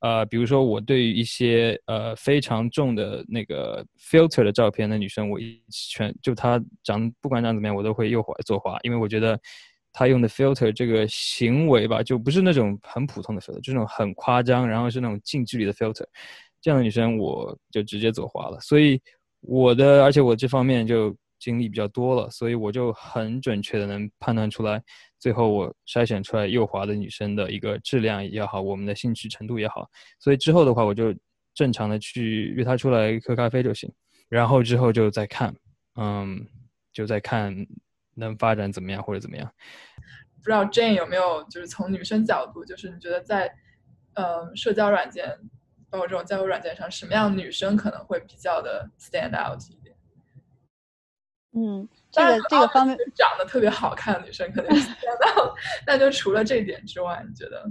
[0.00, 9.40] 呃，比如说我对于一些呃非常重的那个 filter 的照片的女生，我一全就她长不管长怎么样，我都会右滑左滑，因为我觉得
[9.92, 16.04] 她用的 filter 这个行为吧，就不是那种很普通的 filter，就那种很夸张，然后是那种近距离的 filter，
[16.60, 18.60] 这样的女生我就直接左滑了。
[18.60, 19.00] 所以
[19.40, 24.82] 我的，而且我这方面就经历比较多了，所以我就很准确的能判断出来。
[25.18, 29.88] 最后我筛选出来右滑的女生的一个质量也好，我们的兴趣程度也好，
[30.20, 31.14] 所以之后的话我就
[31.54, 33.92] 正常的去约她出来喝咖啡就行，
[34.28, 35.52] 然后之后就再看，
[35.96, 36.46] 嗯，
[36.92, 37.54] 就再看
[38.14, 39.52] 能发展怎么样或者怎么样。
[40.36, 43.52] 不知道 Jane 有没有就是从女生角度，就是你觉得在
[44.14, 45.36] 嗯社交软件，
[45.90, 49.96] 包括这种交友软件上，什么样女生可能会比较的 stand out 一点？
[51.56, 51.88] 嗯。
[52.10, 54.88] 这个这个方面长得特别好看的女生肯定是
[55.86, 57.64] 那那就除了这点之外，你觉得？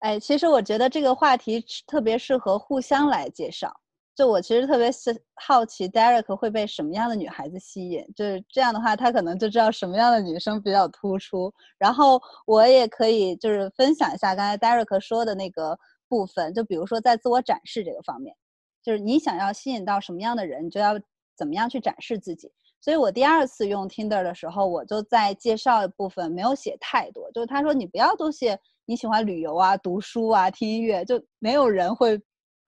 [0.00, 3.74] 哎，其实我觉得这个话题特别适合互相来介绍。
[4.14, 8.02] 就我其实特别是好奇，Derek 会被什么样的女孩子吸引？
[8.16, 11.52] 就是这样的话，他可能就知道什么样的女生比较突出。
[11.78, 15.78] 然后我也可以就是分享一下刚才 Derek 说的那个
[16.08, 18.34] 部分，就比如说在自我展示这个方面，
[18.82, 20.98] 就是你想要吸引到什么样的人，你就要
[21.36, 22.50] 怎么样去展示自己。
[22.86, 32.16] 所以我第二次用 Tinder 的时候，我就在介绍的部分没有写太多，就是他说你不要都写你喜欢旅游啊、读书啊、听音乐，就没有人会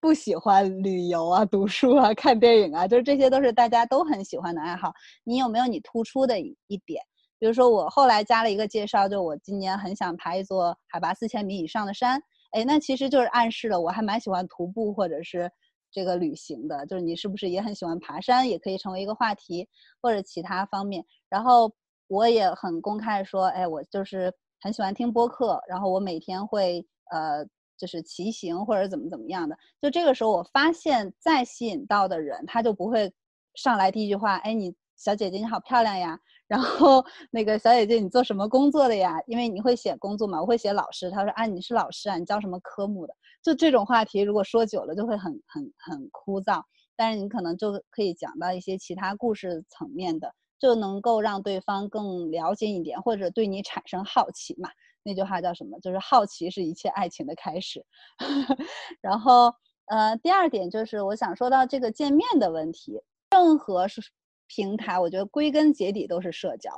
[0.01, 4.93] 不喜欢旅游啊、读书啊、看电影啊，就是这些都是大家都很喜欢的爱好。
[5.23, 7.01] 你有没有你突出的一点？
[7.39, 15.49] 比如说我后来加了一个介绍，就我今年很想爬一座海拔四千米以上的山，哎，那其实就是暗示了我还蛮喜欢徒步或者是。
[15.91, 19.69] 这个旅行的，就是你是不是也很喜欢爬山，也可以成为一个话题，
[20.01, 21.05] 或者其他方面。
[21.29, 21.73] 然后
[22.07, 27.45] 我也很公开说，哎，我就是很喜欢听播客，然后我每天会呃，
[27.77, 29.57] 就是骑行或者怎么怎么样的。
[29.81, 33.13] 就这个时候，我发现再吸引到的人，他就不会
[33.55, 36.19] 上来第一句话，哎，你小姐姐你好漂亮呀。
[36.49, 39.21] 然后那个小姐姐你做什么工作的呀？
[39.27, 41.11] 因为你会写工作嘛，我会写老师。
[41.11, 43.15] 他说啊，你是老师啊，你教什么科目的？
[43.43, 46.63] 就这种话题，如果说久了就会很很很枯燥，
[46.97, 54.71] 但是你可能就可以讲到一些其他故事层面的，就能够让对方更了解一点，或者对你产生好奇嘛。
[55.03, 55.79] 那句话叫什么？
[55.81, 57.85] 就是好奇是一切爱情的开始。
[59.01, 59.55] 然后
[59.87, 64.03] 呃，第二点就是我想说到这个见面的问题，任何是
[64.49, 66.71] 平台，我觉得归根结底都是社交，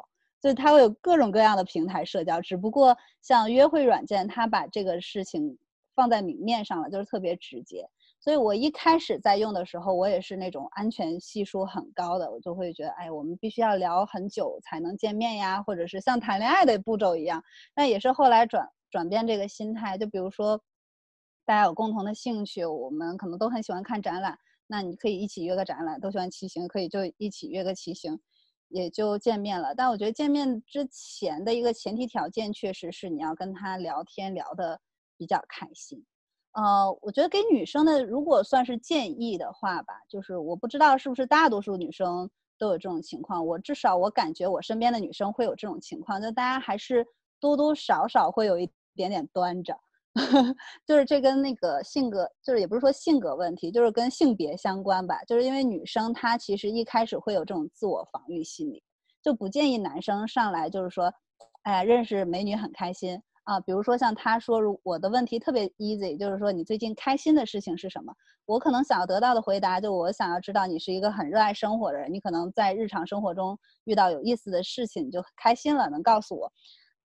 [0.42, 5.56] 就是它会有各种各样的平台社交，只不过像约会软件，它把这个事情。
[5.92, 7.86] 放在明面上了，就是特别直接。
[8.20, 17.42] 所以我一开始在用的时候，我也是那种安全系数很高的，我就会觉得，哎，我们必须要聊很久才能见面呀，或者是像谈恋爱的步骤一样。
[17.74, 20.58] 那也是后来转转变这个心态，就比如说，
[21.44, 24.38] 大家有共同的兴趣，我们可能都很喜欢看展览，
[24.70, 28.20] 那你可以一起约个展览；都喜欢骑行，可以就一起约个骑行，
[28.68, 29.74] 也就见面了。
[29.74, 34.80] 但我觉得见面之前的一个前提条件，确实是你要跟他聊天聊的。
[35.20, 36.02] 比较开心，
[36.52, 47.06] 呃，我觉得给女生的，如果算是建议的话吧，就是我不知道是不是大多数女生都有这种情况，我至少我感觉我身边的女生会有这种情况，就大家还是
[47.38, 49.78] 多多少少会有一点点端着，
[50.86, 58.82] 就是这跟那个性格，就是也不是说性格问题，就是跟性别相关吧，就是因为女生她其实一开始会有这种自我防御心理，
[59.22, 61.12] 就不建议男生上来就是说，
[61.62, 63.20] 哎呀，认识美女很开心。
[63.44, 68.12] 啊，比如说像他说，如我的问题特别 easy，就是说你最近开心的事情是什么？
[68.46, 76.52] 我可能想要得到的回答，就我想要知道你是一个很热爱生活的人，你可能在日常生活中遇到有意思的事情，你就开心了，能告诉我。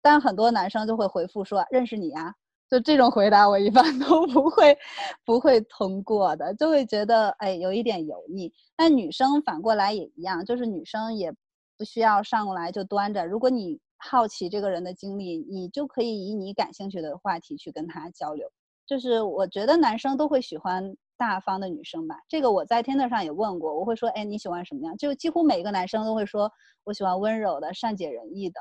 [0.01, 2.35] 但很多男生就会回复说认识你呀，
[2.69, 4.77] 就这种回答我一般都不会
[5.23, 8.51] 不会通过的，就会觉得哎有一点油腻。
[8.75, 11.31] 但女生反过来也一样，就是女生也
[11.77, 13.79] 不需要上来就端着，如果你。
[13.97, 18.45] 好奇这个人的经历，你就可以以你感兴趣的话题去跟他交流。
[18.85, 24.95] 就是我觉得男生都会喜欢大方的女生吧，这个我在 Tinder 上也问过，我会说，哎，你喜欢什么样？
[24.97, 26.51] 就几乎每一个男生都会说，
[26.83, 28.59] 我喜欢温柔的、善解人意的，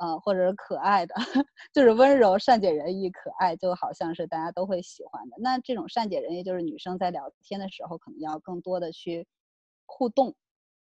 [0.00, 1.14] 呃，或者是可爱的，
[1.74, 5.36] 就是温柔、善解人意、可爱，就好像是大家都会喜欢的。
[5.38, 9.26] 那这种善解人意，就是女生在聊天的时候可能要更多的去
[9.84, 10.34] 互动。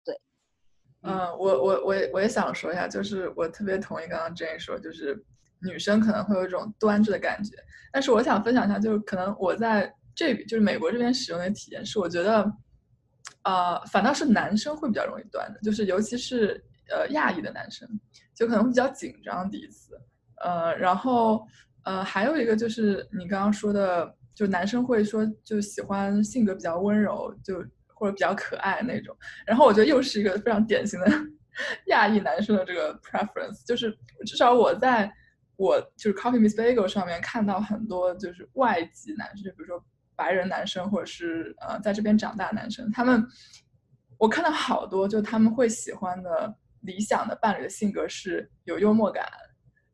[0.06, 0.18] 对，
[1.02, 5.22] 嗯，我我我也我也想说一下，就是我特别同意刚刚 Jane 说，就是
[5.60, 7.54] 女生可能会有一种端着的感觉。
[7.92, 12.50] 但是我想分享一下，就是可能我在这就是美国这边使用的体验是，我觉得，
[13.42, 17.88] 呃，反倒是男生会比较容易端的，就是尤其是呃亚裔的男生，
[18.34, 20.00] 就可能会比较紧张第一次，
[20.44, 21.46] 呃，然后
[21.84, 29.16] 呃还有一个就是你刚刚说的，就男生会说就喜欢性格比较温柔，就或者比较可爱那种，
[29.46, 31.06] 然后我觉得又是一个非常典型的
[31.86, 35.12] 亚裔男生的这个 preference，就是至少我在。
[35.56, 39.80] 我就是 Coffee Miss Bagel 上面看到很多就是外籍男生，就比如说
[40.16, 43.24] 白人男生，或者是呃在这边长大男生，他们
[44.18, 46.52] 我看到好多，就他们会喜欢的
[46.84, 49.26] 理想的伴侣的性格是有幽默感，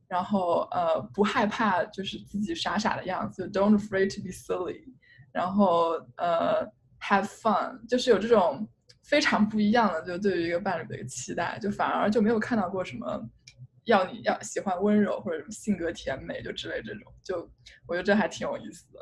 [0.06, 4.82] 然后呃不害怕就是自己傻傻的样子，Don't afraid to be silly，
[5.32, 6.66] 然后呃
[7.00, 8.68] have fun，就是有这种
[9.02, 13.28] 非常不一样的，就对于一个伴侣的一个期待，就反而就没有看到过什么。
[13.84, 17.50] 要你要喜欢温柔或者什么性格甜美就之类这种，就
[17.86, 19.00] 我觉得这还挺有意思的。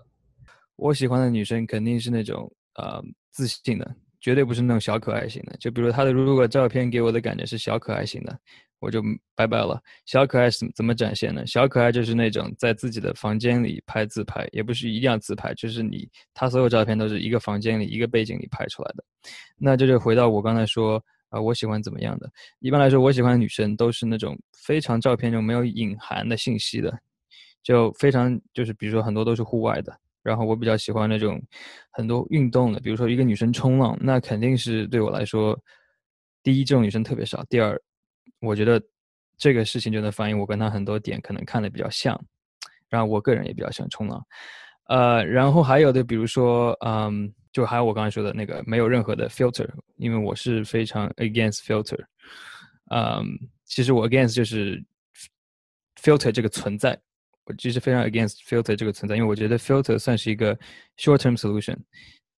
[0.76, 5.56] 我喜欢的女生肯定是那种呃自信的，绝对不是那种小可爱型的。
[5.58, 8.38] 就比如她的如果照片给我的感觉是小可爱型的，
[8.78, 9.02] 我就
[9.34, 9.80] 拜拜了。
[10.06, 11.46] 小可爱是怎么展现呢？
[11.46, 19.04] 小可爱就是那种在自己的房间里拍自拍，也不是一定要自拍，就是你她所有照片都是一个房间里一个背景里拍出来的。
[19.56, 21.02] 那这就回到我刚才说。
[21.30, 22.26] 啊，我喜欢怎么样的？
[22.60, 26.98] 一般来说，我喜欢的女生都是那种非常照片中没有隐含的信息的，
[27.62, 29.94] 就非常就是比如说很多都是户外的。
[30.22, 31.40] 然后我比较喜欢那种
[31.90, 35.58] 很多运动的，比如说一个女生冲浪，那肯定是对我来说，
[36.42, 37.80] 第一这种女生特别少，第二，
[38.40, 38.82] 我觉得
[39.36, 42.18] 这个事情就能反映我跟她很多点可能看的比较像，
[42.88, 44.24] 然后我个人也比较喜欢冲浪。
[44.88, 47.32] 呃，然后还有的比如说，嗯。
[47.50, 51.98] 就还有我刚才说的那个没有任何的 filter，因为我是非常 against filter。
[52.94, 53.24] 嗯，
[53.64, 54.84] 其实我 against 就是
[56.00, 56.96] filter 这个存在，
[57.48, 60.54] 我其实非常 against filter 这个存在，因为我觉得 filter 算是一个
[60.98, 61.74] short term solution，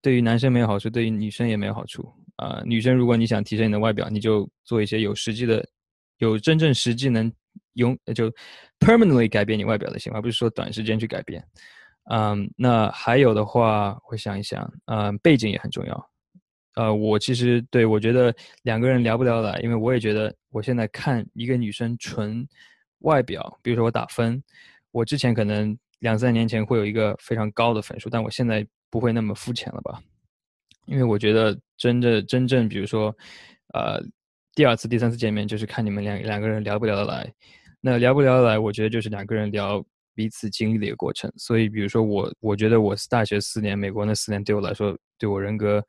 [0.01, 2.09] 对于男生没有好处，对于女生也没有好处。
[2.37, 5.67] 啊，女生如果你想提升你的外表，你就做一些有实际的、
[6.19, 7.31] 有真正实际能
[7.73, 8.31] 用就
[8.79, 11.45] permanently 改变你外表的行为，而不是说短时间去改变。
[12.09, 16.09] 嗯，那还有的话，我想一想，嗯，背景也很重要。
[16.75, 22.47] 呃，我其实对我觉得两个人聊不聊得来，因为我也觉得我现在看一个女生纯
[22.99, 24.41] 外表，比如说我打分，
[24.91, 30.01] 我之前可能两三年前会有一个非常高的分数，但我现在不会那么肤浅了吧？
[30.85, 33.15] 因为我觉得真的真正，比如说，
[33.73, 34.01] 呃，
[34.55, 37.31] 第二次、第三次见面就是看你们两两个人聊不聊得来。
[37.79, 39.83] 那聊不聊得来，我觉得就是两个人聊。
[40.13, 45.81] 彼此经历的一个过程，所以比如说我，我觉得我大学四年，美国那四年对我来说，对我人格，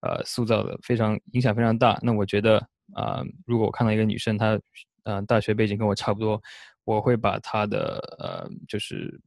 [0.00, 1.96] 呃，塑造的非常影响非常大。
[2.02, 2.56] 那我觉得
[2.94, 4.58] 啊，如果我看到一个女生，她，
[5.04, 6.40] 呃，大学背景跟我差不多，
[6.84, 9.20] 我会把她的呃，就是，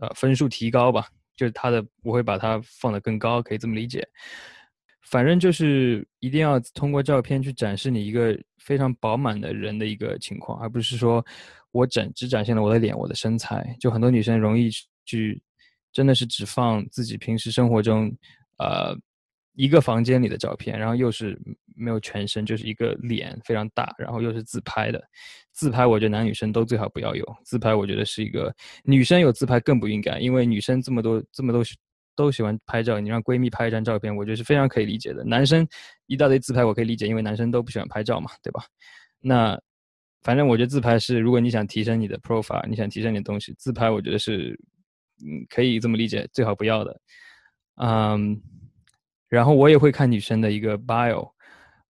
[0.00, 4.06] 呃，分数提高吧，就是她的，我会把她放得更高，可以这么理解。
[5.02, 11.24] 反正就是一定要通过照片去展示你一个非常饱满的人的一个情况，而不是说。
[11.74, 14.70] 我展只展现了我的脸，我的身材，就很多女生容易
[15.04, 15.42] 去，
[15.92, 18.16] 真的是只放自己平时生活中，
[18.58, 18.96] 呃，
[19.54, 21.38] 一个房间里的照片，然后又是
[21.74, 25.02] 没有全身，就是一个脸非常大，然后又是自拍的。
[25.52, 31.62] 自拍我觉得男女生都最好不要有自拍，我觉得是一个女生有自拍更不应该，因为女生这么多这么多
[32.14, 35.24] 都喜欢拍照，你让闺蜜拍一张照片，我觉得是非常可以理解的。
[35.24, 35.66] 男生
[36.06, 38.64] 一大堆自拍我可以理解，因为男生都不喜欢拍照嘛，对吧？
[39.20, 39.60] 那。
[40.22, 44.58] 反正我觉得自拍是，如果你想提升你的 profile，你想提升你的东西，自拍我觉得是，
[45.22, 46.98] 嗯，可以这么理解，最好不要的。
[47.76, 48.40] 嗯，
[49.34, 51.28] 然后我也会看女生的一个 bio，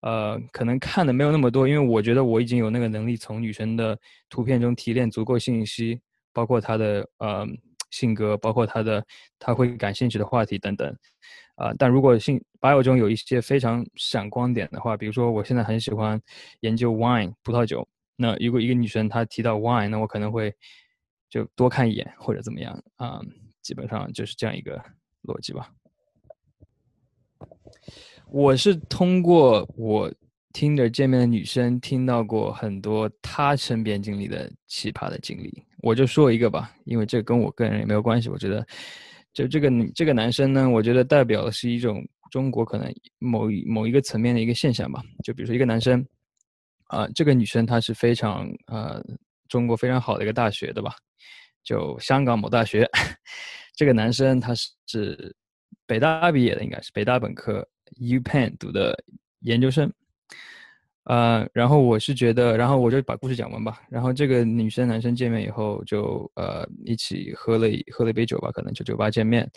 [0.01, 3.97] 呃，可能看的没有那么多，因为我觉得我已经有那个能力从女生的
[4.29, 6.01] 图片中提炼足够信息，
[6.33, 7.45] 包括她的呃
[7.91, 9.05] 性格，包括她的
[9.37, 10.91] 她会感兴趣的话题等等。
[11.55, 16.19] 啊，但如果性 bio 中有一些非常闪光点的话，比如说我现在很喜欢
[16.61, 17.87] 研究 wine 葡萄酒。
[18.17, 20.53] 那如果一个女生她提到 wine，那我可能会
[21.29, 23.21] 就多看一眼或者怎么样啊，
[23.61, 24.83] 基本上就是这样一个
[25.23, 25.71] 逻辑吧。
[28.31, 30.11] 我是通过我
[30.51, 38.29] 听着见面的女生听到过很多她身边经历的奇葩的经历，我就说一个吧，因为这跟我个人也没有关系。
[38.29, 38.65] 我觉得，
[39.33, 45.03] 就这个这个男生呢，我觉得代表的是一种中国可能某某一个层面的一个现象吧。
[45.23, 46.05] 就比如说一个男生，
[46.85, 49.03] 啊，这个女生她是非常呃
[49.47, 50.95] 中国非常好的一个大学的吧，
[51.63, 52.89] 就香港某大学。
[53.75, 55.35] 这个男生他是
[55.87, 57.67] 北大毕业的，应该是北大本科
[57.97, 58.97] ，U Penn 读的
[59.41, 59.91] 研究生。
[61.05, 63.79] 呃，然后我是觉得，然后我就把故事讲完吧。
[63.89, 69.47] 然后这个女生男生见面以后，就呃一起喝了喝了一杯酒吧，可能就酒吧见面。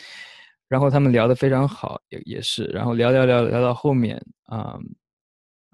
[0.68, 2.64] 然后他们聊得非常好，也也是。
[2.64, 4.78] 然后聊聊聊聊到后面，啊，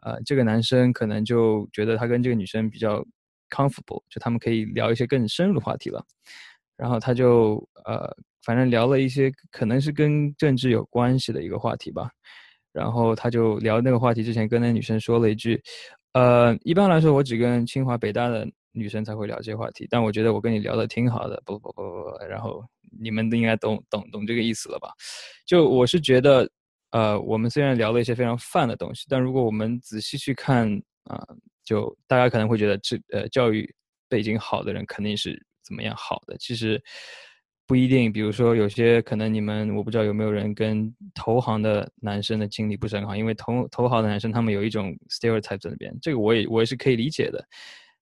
[0.05, 3.05] 呃，这个男生可能就觉得他跟这个女生比较
[3.51, 6.05] comfortable，就他们可以聊一些更深入的话题了。
[6.77, 8.09] 然后他就呃，
[8.45, 12.11] 反正聊了一些可能是跟政治有关系的一个话题吧。
[12.73, 15.63] 然后他就聊那个话题之前，跟那女生说了一句
[16.13, 22.65] ：“呃，一般来说，我只跟清华、北大的女生才会聊这些话题，但我觉得我跟你聊的挺好的。”不不不不不，然后
[23.01, 24.89] 你们都应该懂懂懂这个意思了吧？
[25.47, 26.51] 就我是觉得，
[26.91, 30.69] 呃，我们虽然聊了一些非常泛的东西，但如果我们仔细去看
[31.05, 31.25] 啊，
[31.65, 33.73] 就大家可能会觉得这呃教育
[34.09, 36.83] 背景好的人肯定是怎么样好的，其实。
[37.67, 47.43] 不一定，比如说有些可能你们我不知道有没有人跟投行的男生的经历不是很好，因为投投行的男生他们有一种 stereotype 在那边，这个我也我也是可以理解的，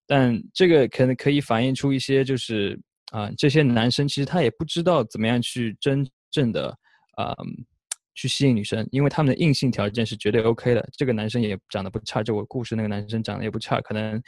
[0.05, 2.77] 但这个可能可以反映出一些就是
[3.11, 6.67] 啊这些男生其实他也不知道怎么样去真正的
[7.15, 7.33] 啊
[8.15, 14.21] 去吸引女生，因为他们的硬性条件是绝对 OK 的，这个男生也长得不差，就我故事那个男生长得也不差，可能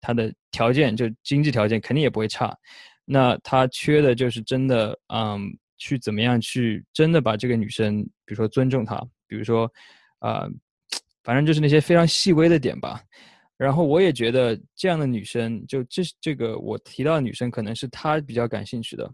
[0.00, 2.56] 他的条件就经济条件肯定也不会差。
[3.12, 8.96] 那他缺的就是真的，嗯，去怎么样去真的把这个女生，比如说尊重她，
[9.26, 9.68] 比如说，
[10.20, 10.46] 啊，
[11.24, 13.02] 反正就是那些非常细微的点吧。
[13.56, 19.12] 然后我也觉得这样的女生，就这这个我提到的女生，可能是他比较感兴趣的，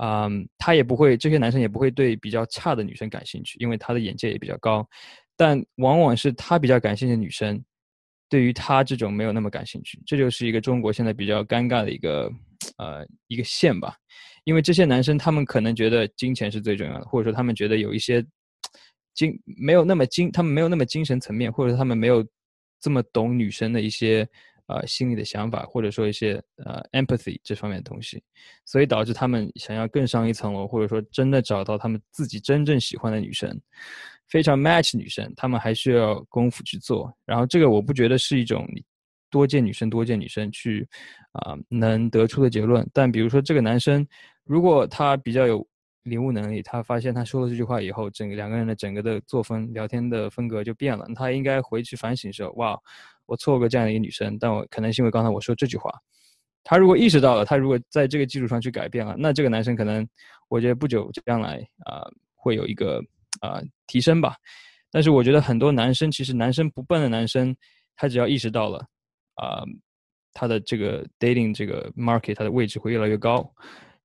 [0.00, 4.88] 嗯，他也不会，这些男生也不会对比较差的女生感兴趣，因为他的眼界也比较高。
[5.36, 7.60] 但往往是他比较感兴趣的女生，
[8.28, 12.30] 对于他这种没有那么感兴趣，这就是一个中国现在比较尴尬的一个。
[12.78, 13.96] 呃，一个线吧，
[14.44, 18.24] 因为这些男生他们可能觉得金钱是最重要的，或者说他们觉得有一些
[19.14, 22.26] 精没有那么精，他们没有那么精神层面，或者他们没有
[22.80, 24.28] 这么懂女生的一些
[24.66, 28.22] 呃心理的想法，或者说一些呃 empathy 这方面的东西，
[28.64, 33.60] 所以导致他们想要更上一层楼，或者说真的找到他们自己真正喜欢的女生，
[34.28, 37.16] 非常 match 女生，他们还需要功夫去做。
[37.24, 38.66] 然后这个我不觉得是一种。
[39.34, 40.86] 多见女生，多见女生去，
[41.32, 42.88] 啊，能得出的结论。
[42.92, 44.06] 但比如说这个男生，
[44.44, 45.66] 如果他比较有
[46.04, 51.04] 领悟能力，他发现他说了这句话以后，整个两个人的整个的作风、聊天的风格就变了。
[51.16, 52.78] 他应该回去反省说：哇，
[53.26, 55.90] 我错过这样的一个女生，但我可能是因为刚才我说这句话。
[56.62, 60.06] 他如果意识到了，他如果在这个基础上去改变了，那这个男生可能，
[60.48, 62.06] 我觉得不久将来啊，
[62.36, 63.02] 会有一个
[63.40, 64.36] 啊提升吧。
[64.92, 67.52] 但是我觉得很多男生，其实男生不笨的男生，
[67.96, 68.86] 他只要意识到了。
[69.34, 69.62] 啊，
[70.32, 73.48] 他的这个 dating 这个 market，他的位置会越来越高。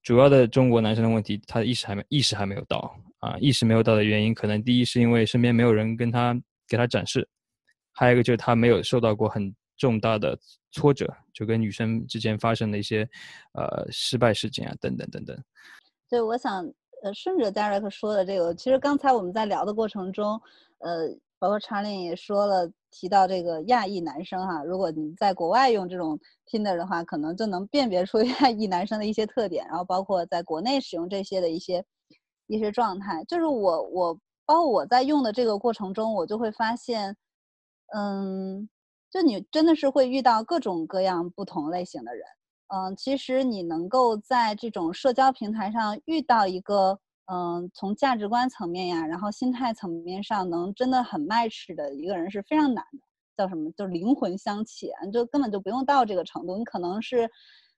[0.01, 6.33] 主要的中国男生的问题，他的意识还没意识还没有到啊，意识没有到的原因，可能第一是因为身边没有人跟他
[6.67, 7.27] 给他展示，
[7.91, 10.37] 还有一个就是他没有受到过很重大的
[10.71, 13.07] 挫折，就跟女生之间发生的一些
[13.53, 15.37] 呃失败事件啊等等等等。
[16.09, 16.65] 对，我想
[17.03, 20.41] 呃顺着 Derek 说的这个，其实刚才我们在聊的过程中，
[20.79, 21.17] 呃。
[21.41, 29.65] 包括查理也说了，提到这个亚裔男生哈，如果你在国外用这种 Tinder 的话，可能就能辨别出 亚裔男生的一些特点。
[29.67, 31.83] 然后包括在国内使用这些的一些
[32.47, 34.13] 一些状态，就是我我
[34.45, 37.15] 包括我在用的这个过程中，我就会发现，
[37.95, 38.67] 嗯，
[39.11, 42.23] 就你真的是会遇到各种各样不同类型的人。
[42.67, 46.99] 嗯，其实你能够在这种社交平台上遇到一个。
[47.31, 52.99] 嗯，从价值观层面呀，然后心态层面上，能真的很 match 的一个人是非常难的。
[53.37, 53.71] 叫什么？
[53.77, 56.57] 就灵魂相契，就根本就不用到这个程度。
[56.57, 57.29] 你可能是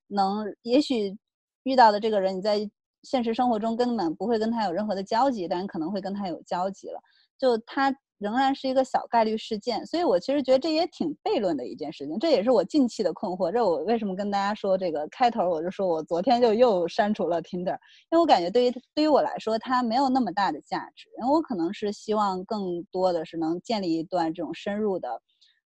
[0.07, 1.17] 能，也许
[1.63, 2.69] 遇到的这个人，你在
[3.03, 6.99] 现实生活中根本不会跟他有任何的交集，但可能会跟他有交集了。
[7.37, 7.95] 就他。
[8.21, 13.51] 仍然是一个小概率事件，所以我其实觉得这也挺悖论的一件事情，这也是我近期的困惑。
[13.51, 21.09] 这我为什么跟大家说这个开头，我就说我昨天就又删除了 Tinder，因为我感觉对于对于我来说，它没有那么大的价值。
[21.19, 25.19] 因为我可能是希望更多的是能建立一段这种深入的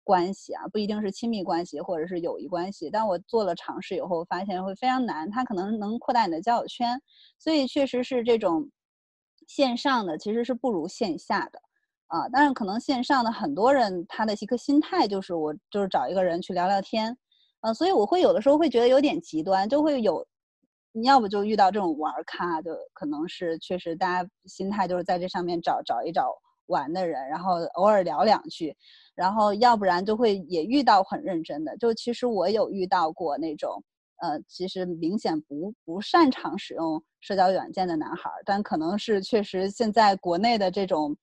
[0.04, 2.88] 关系啊，不一定是亲密关系或者是友谊关系。
[2.88, 5.28] 但我做了尝试以后，发现会非常难。
[5.28, 7.02] 它可能能扩大你的交友圈，
[7.36, 8.70] 所以确实是这种
[9.48, 11.60] 线上的其实是不如线下的。
[12.14, 12.28] 啊。
[12.32, 17.16] 但是可能线上的很多人他的一个心态就是我就是找一个人去聊聊天，
[17.60, 20.26] 啊，所以我会有的时候会觉得有点极端，就会有
[20.92, 26.30] 你要不就遇到这种玩咖，就可能是确实大家心态就是在这上面找找一找
[26.66, 28.76] 玩的人，然后偶尔聊两句。
[29.16, 33.80] 然后要不然就会也遇到很认真的，就其实我有遇到过那种，
[34.20, 41.16] 呃，其实明显不不擅长使用社交软件的男孩，但可能是确实现在国内的这种，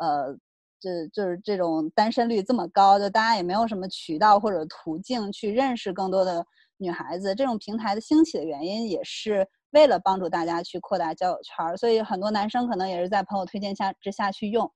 [0.00, 0.32] 呃，
[0.80, 6.44] 就就是这种单身率这么高，就大家也没有什么渠道或者途径去认识更多的
[6.76, 14.70] 女孩子，这种平台的兴起的原因也是为了帮助大家去扩大交友圈，所以很多男生可能也是在朋友推荐下之下去用，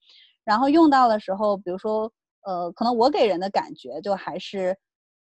[0.45, 2.13] 然后用到的时候，比如说。
[2.45, 4.77] 呃，可能我给人的感觉就还是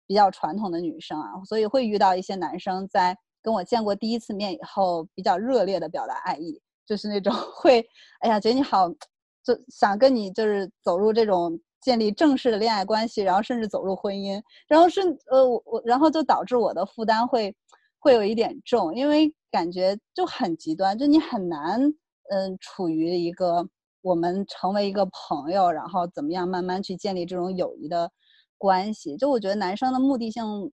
[0.05, 7.83] 比较传统的女生啊，所以会遇到一些男生在跟我见过第一次面以后，比较热烈的表达爱意，就是那种 会，
[8.19, 8.87] 哎呀，觉得你好，
[9.55, 17.55] 就想跟你就是走入这种建立正式的恋爱关系，然后甚至走入婚姻，然后是呃我我，然后就导致我的负担会
[17.99, 21.81] 会有一点重，因为感觉就很极端，就你很难
[22.29, 23.67] 嗯处于一个。
[24.03, 28.09] 我们成为一个朋友，然后怎么样慢慢去建立这种友谊的
[28.57, 29.17] 关系？
[29.17, 30.71] 就我觉得男生的目的性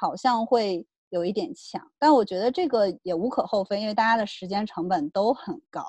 [0.00, 5.84] 好像会有一点强，但我觉得这个也无可厚非，因为大家的时间成本都很高。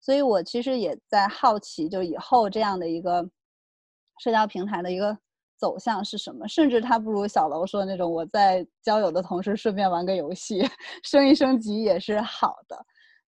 [0.00, 3.28] 所以我其实也在好奇，就以后这样的一个
[4.22, 5.16] 社交平台的一个
[5.58, 6.48] 走向是什么？
[6.48, 10.60] 甚至它不如小楼说的那种，我在交友的同时顺便玩个游戏，
[11.04, 12.84] 升一升级也是好的。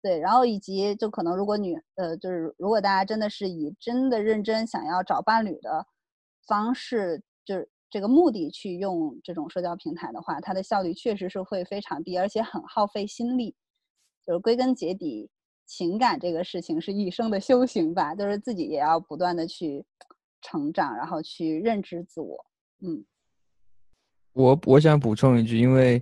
[0.02, 5.86] 对，然后以及就可能，如果女呃，就是如果大家真的是以真的认真想要找伴侣的
[6.48, 13.56] 方式，就是这个目的去用这种社交平台的话，它的效率确实是会非常低，而且很耗费心力。
[14.28, 15.30] 就是归根结底，
[15.66, 19.84] 情感这个事情是一生的修行吧，就是自己也要不断的去
[20.42, 22.46] 成长，然后去认知自我。
[22.82, 23.04] 嗯，
[24.34, 26.02] 我我想补充一句，因为。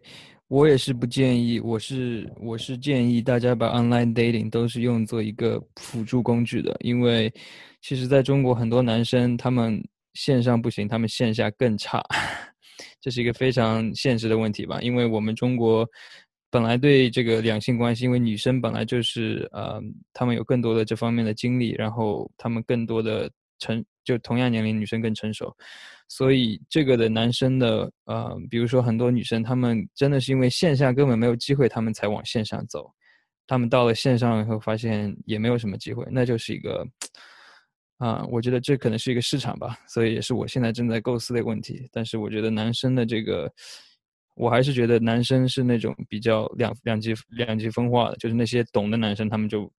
[0.50, 7.34] 我也是不建议，我是我是建议大家把 online dating 都是用作一个辅助工具的，因为
[7.82, 9.84] 其实在中国很多男生他们
[10.14, 12.04] 线上不行，他们线下更差，
[13.02, 14.80] 这是一个非常现实的问题吧？
[14.80, 15.90] 因为我们中国
[16.54, 19.82] 本来对这个两性关系，因为女生本来就是呃，
[20.14, 23.28] 他们有更多的这方面的经历，然后他们更多的
[23.58, 25.52] 成就同样年龄女生更成熟。
[26.08, 32.88] 所以这个的男生的呃，比如说很多女生，她们真的是因为线下根本没有机会，她们才往线上走。
[33.48, 36.88] 她们到了线上以后，发现也没有什么机会，那就是一个
[37.98, 39.76] 啊，我觉得这可能是一个市场吧。
[39.88, 41.90] 所以也是我现在正在构思的问题。
[41.92, 43.52] 但是我觉得男生的这个，
[44.36, 49.72] 我还是觉得男生是那种比较两两极两极分化的，就是那些懂的男生，他们就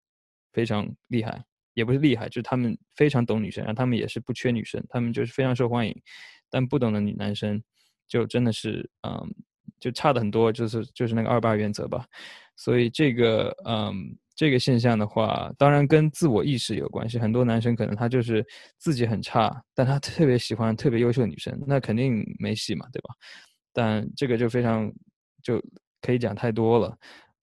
[0.52, 1.42] 非常厉害。
[1.74, 6.02] 也不是厉害，就是他们非常懂女生，然后他们也是不缺女生，他们就是非常受欢迎。
[6.48, 7.60] 但不懂的女男生，
[8.06, 9.34] 就真的是，嗯，
[9.80, 12.06] 就差的很多，就是就是那个二八原则吧。
[12.54, 17.18] 所以这个，嗯，这个现象的话，当然跟自我意识有关系。
[17.18, 18.46] 很多男生可能他就是
[18.78, 23.14] 自己很差，但他特别喜欢特别优秀的女生，那肯定没戏嘛，对吧？
[23.74, 24.90] 但这个就非常
[25.42, 25.62] 就
[26.00, 26.96] 可以讲太多了。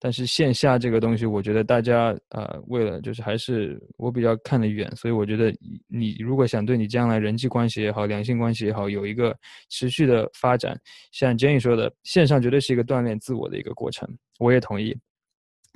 [0.04, 5.56] 但是线下这个东西，我觉得大家呃，为了就是还是我比较看得远，所以我觉得
[5.88, 9.38] 你如果想对你将来人际关系也好、两性关系也好有一个
[9.70, 10.76] 持续的发展，
[11.12, 14.10] 像 Jenny 说的，线上绝对是一个锻炼自我的一个过程，
[14.40, 14.98] 我也同意。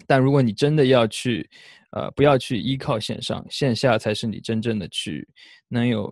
[0.08, 1.48] 但如果你真的要去，
[1.92, 5.28] 呃，不要去依靠线上，线下才是你真正的去
[5.68, 6.12] 能有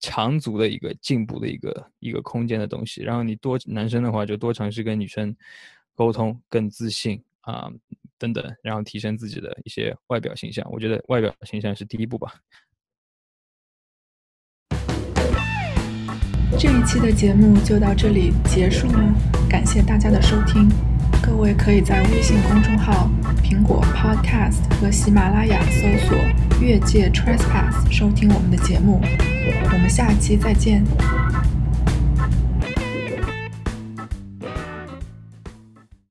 [0.00, 3.02] 长足的一个进步的一个一个空间的东西。
[3.02, 5.36] 然后你多男生的话，就多尝试跟女生。
[5.98, 7.68] 沟通更自信啊，
[8.18, 10.64] 等等，然后提升自己的一些外表形象。
[10.70, 12.34] 我觉得外表形象是第一步吧。
[16.56, 19.12] 这一期的节目就到这里结束了，
[19.50, 20.68] 感谢大家的收听。
[21.22, 23.10] 各位可以在微信公众号、
[23.42, 26.18] 苹果 Podcast 和喜马拉雅搜索
[26.60, 29.00] “越界 Trespass” 收听我们的节目。
[29.72, 30.84] 我们下期再见。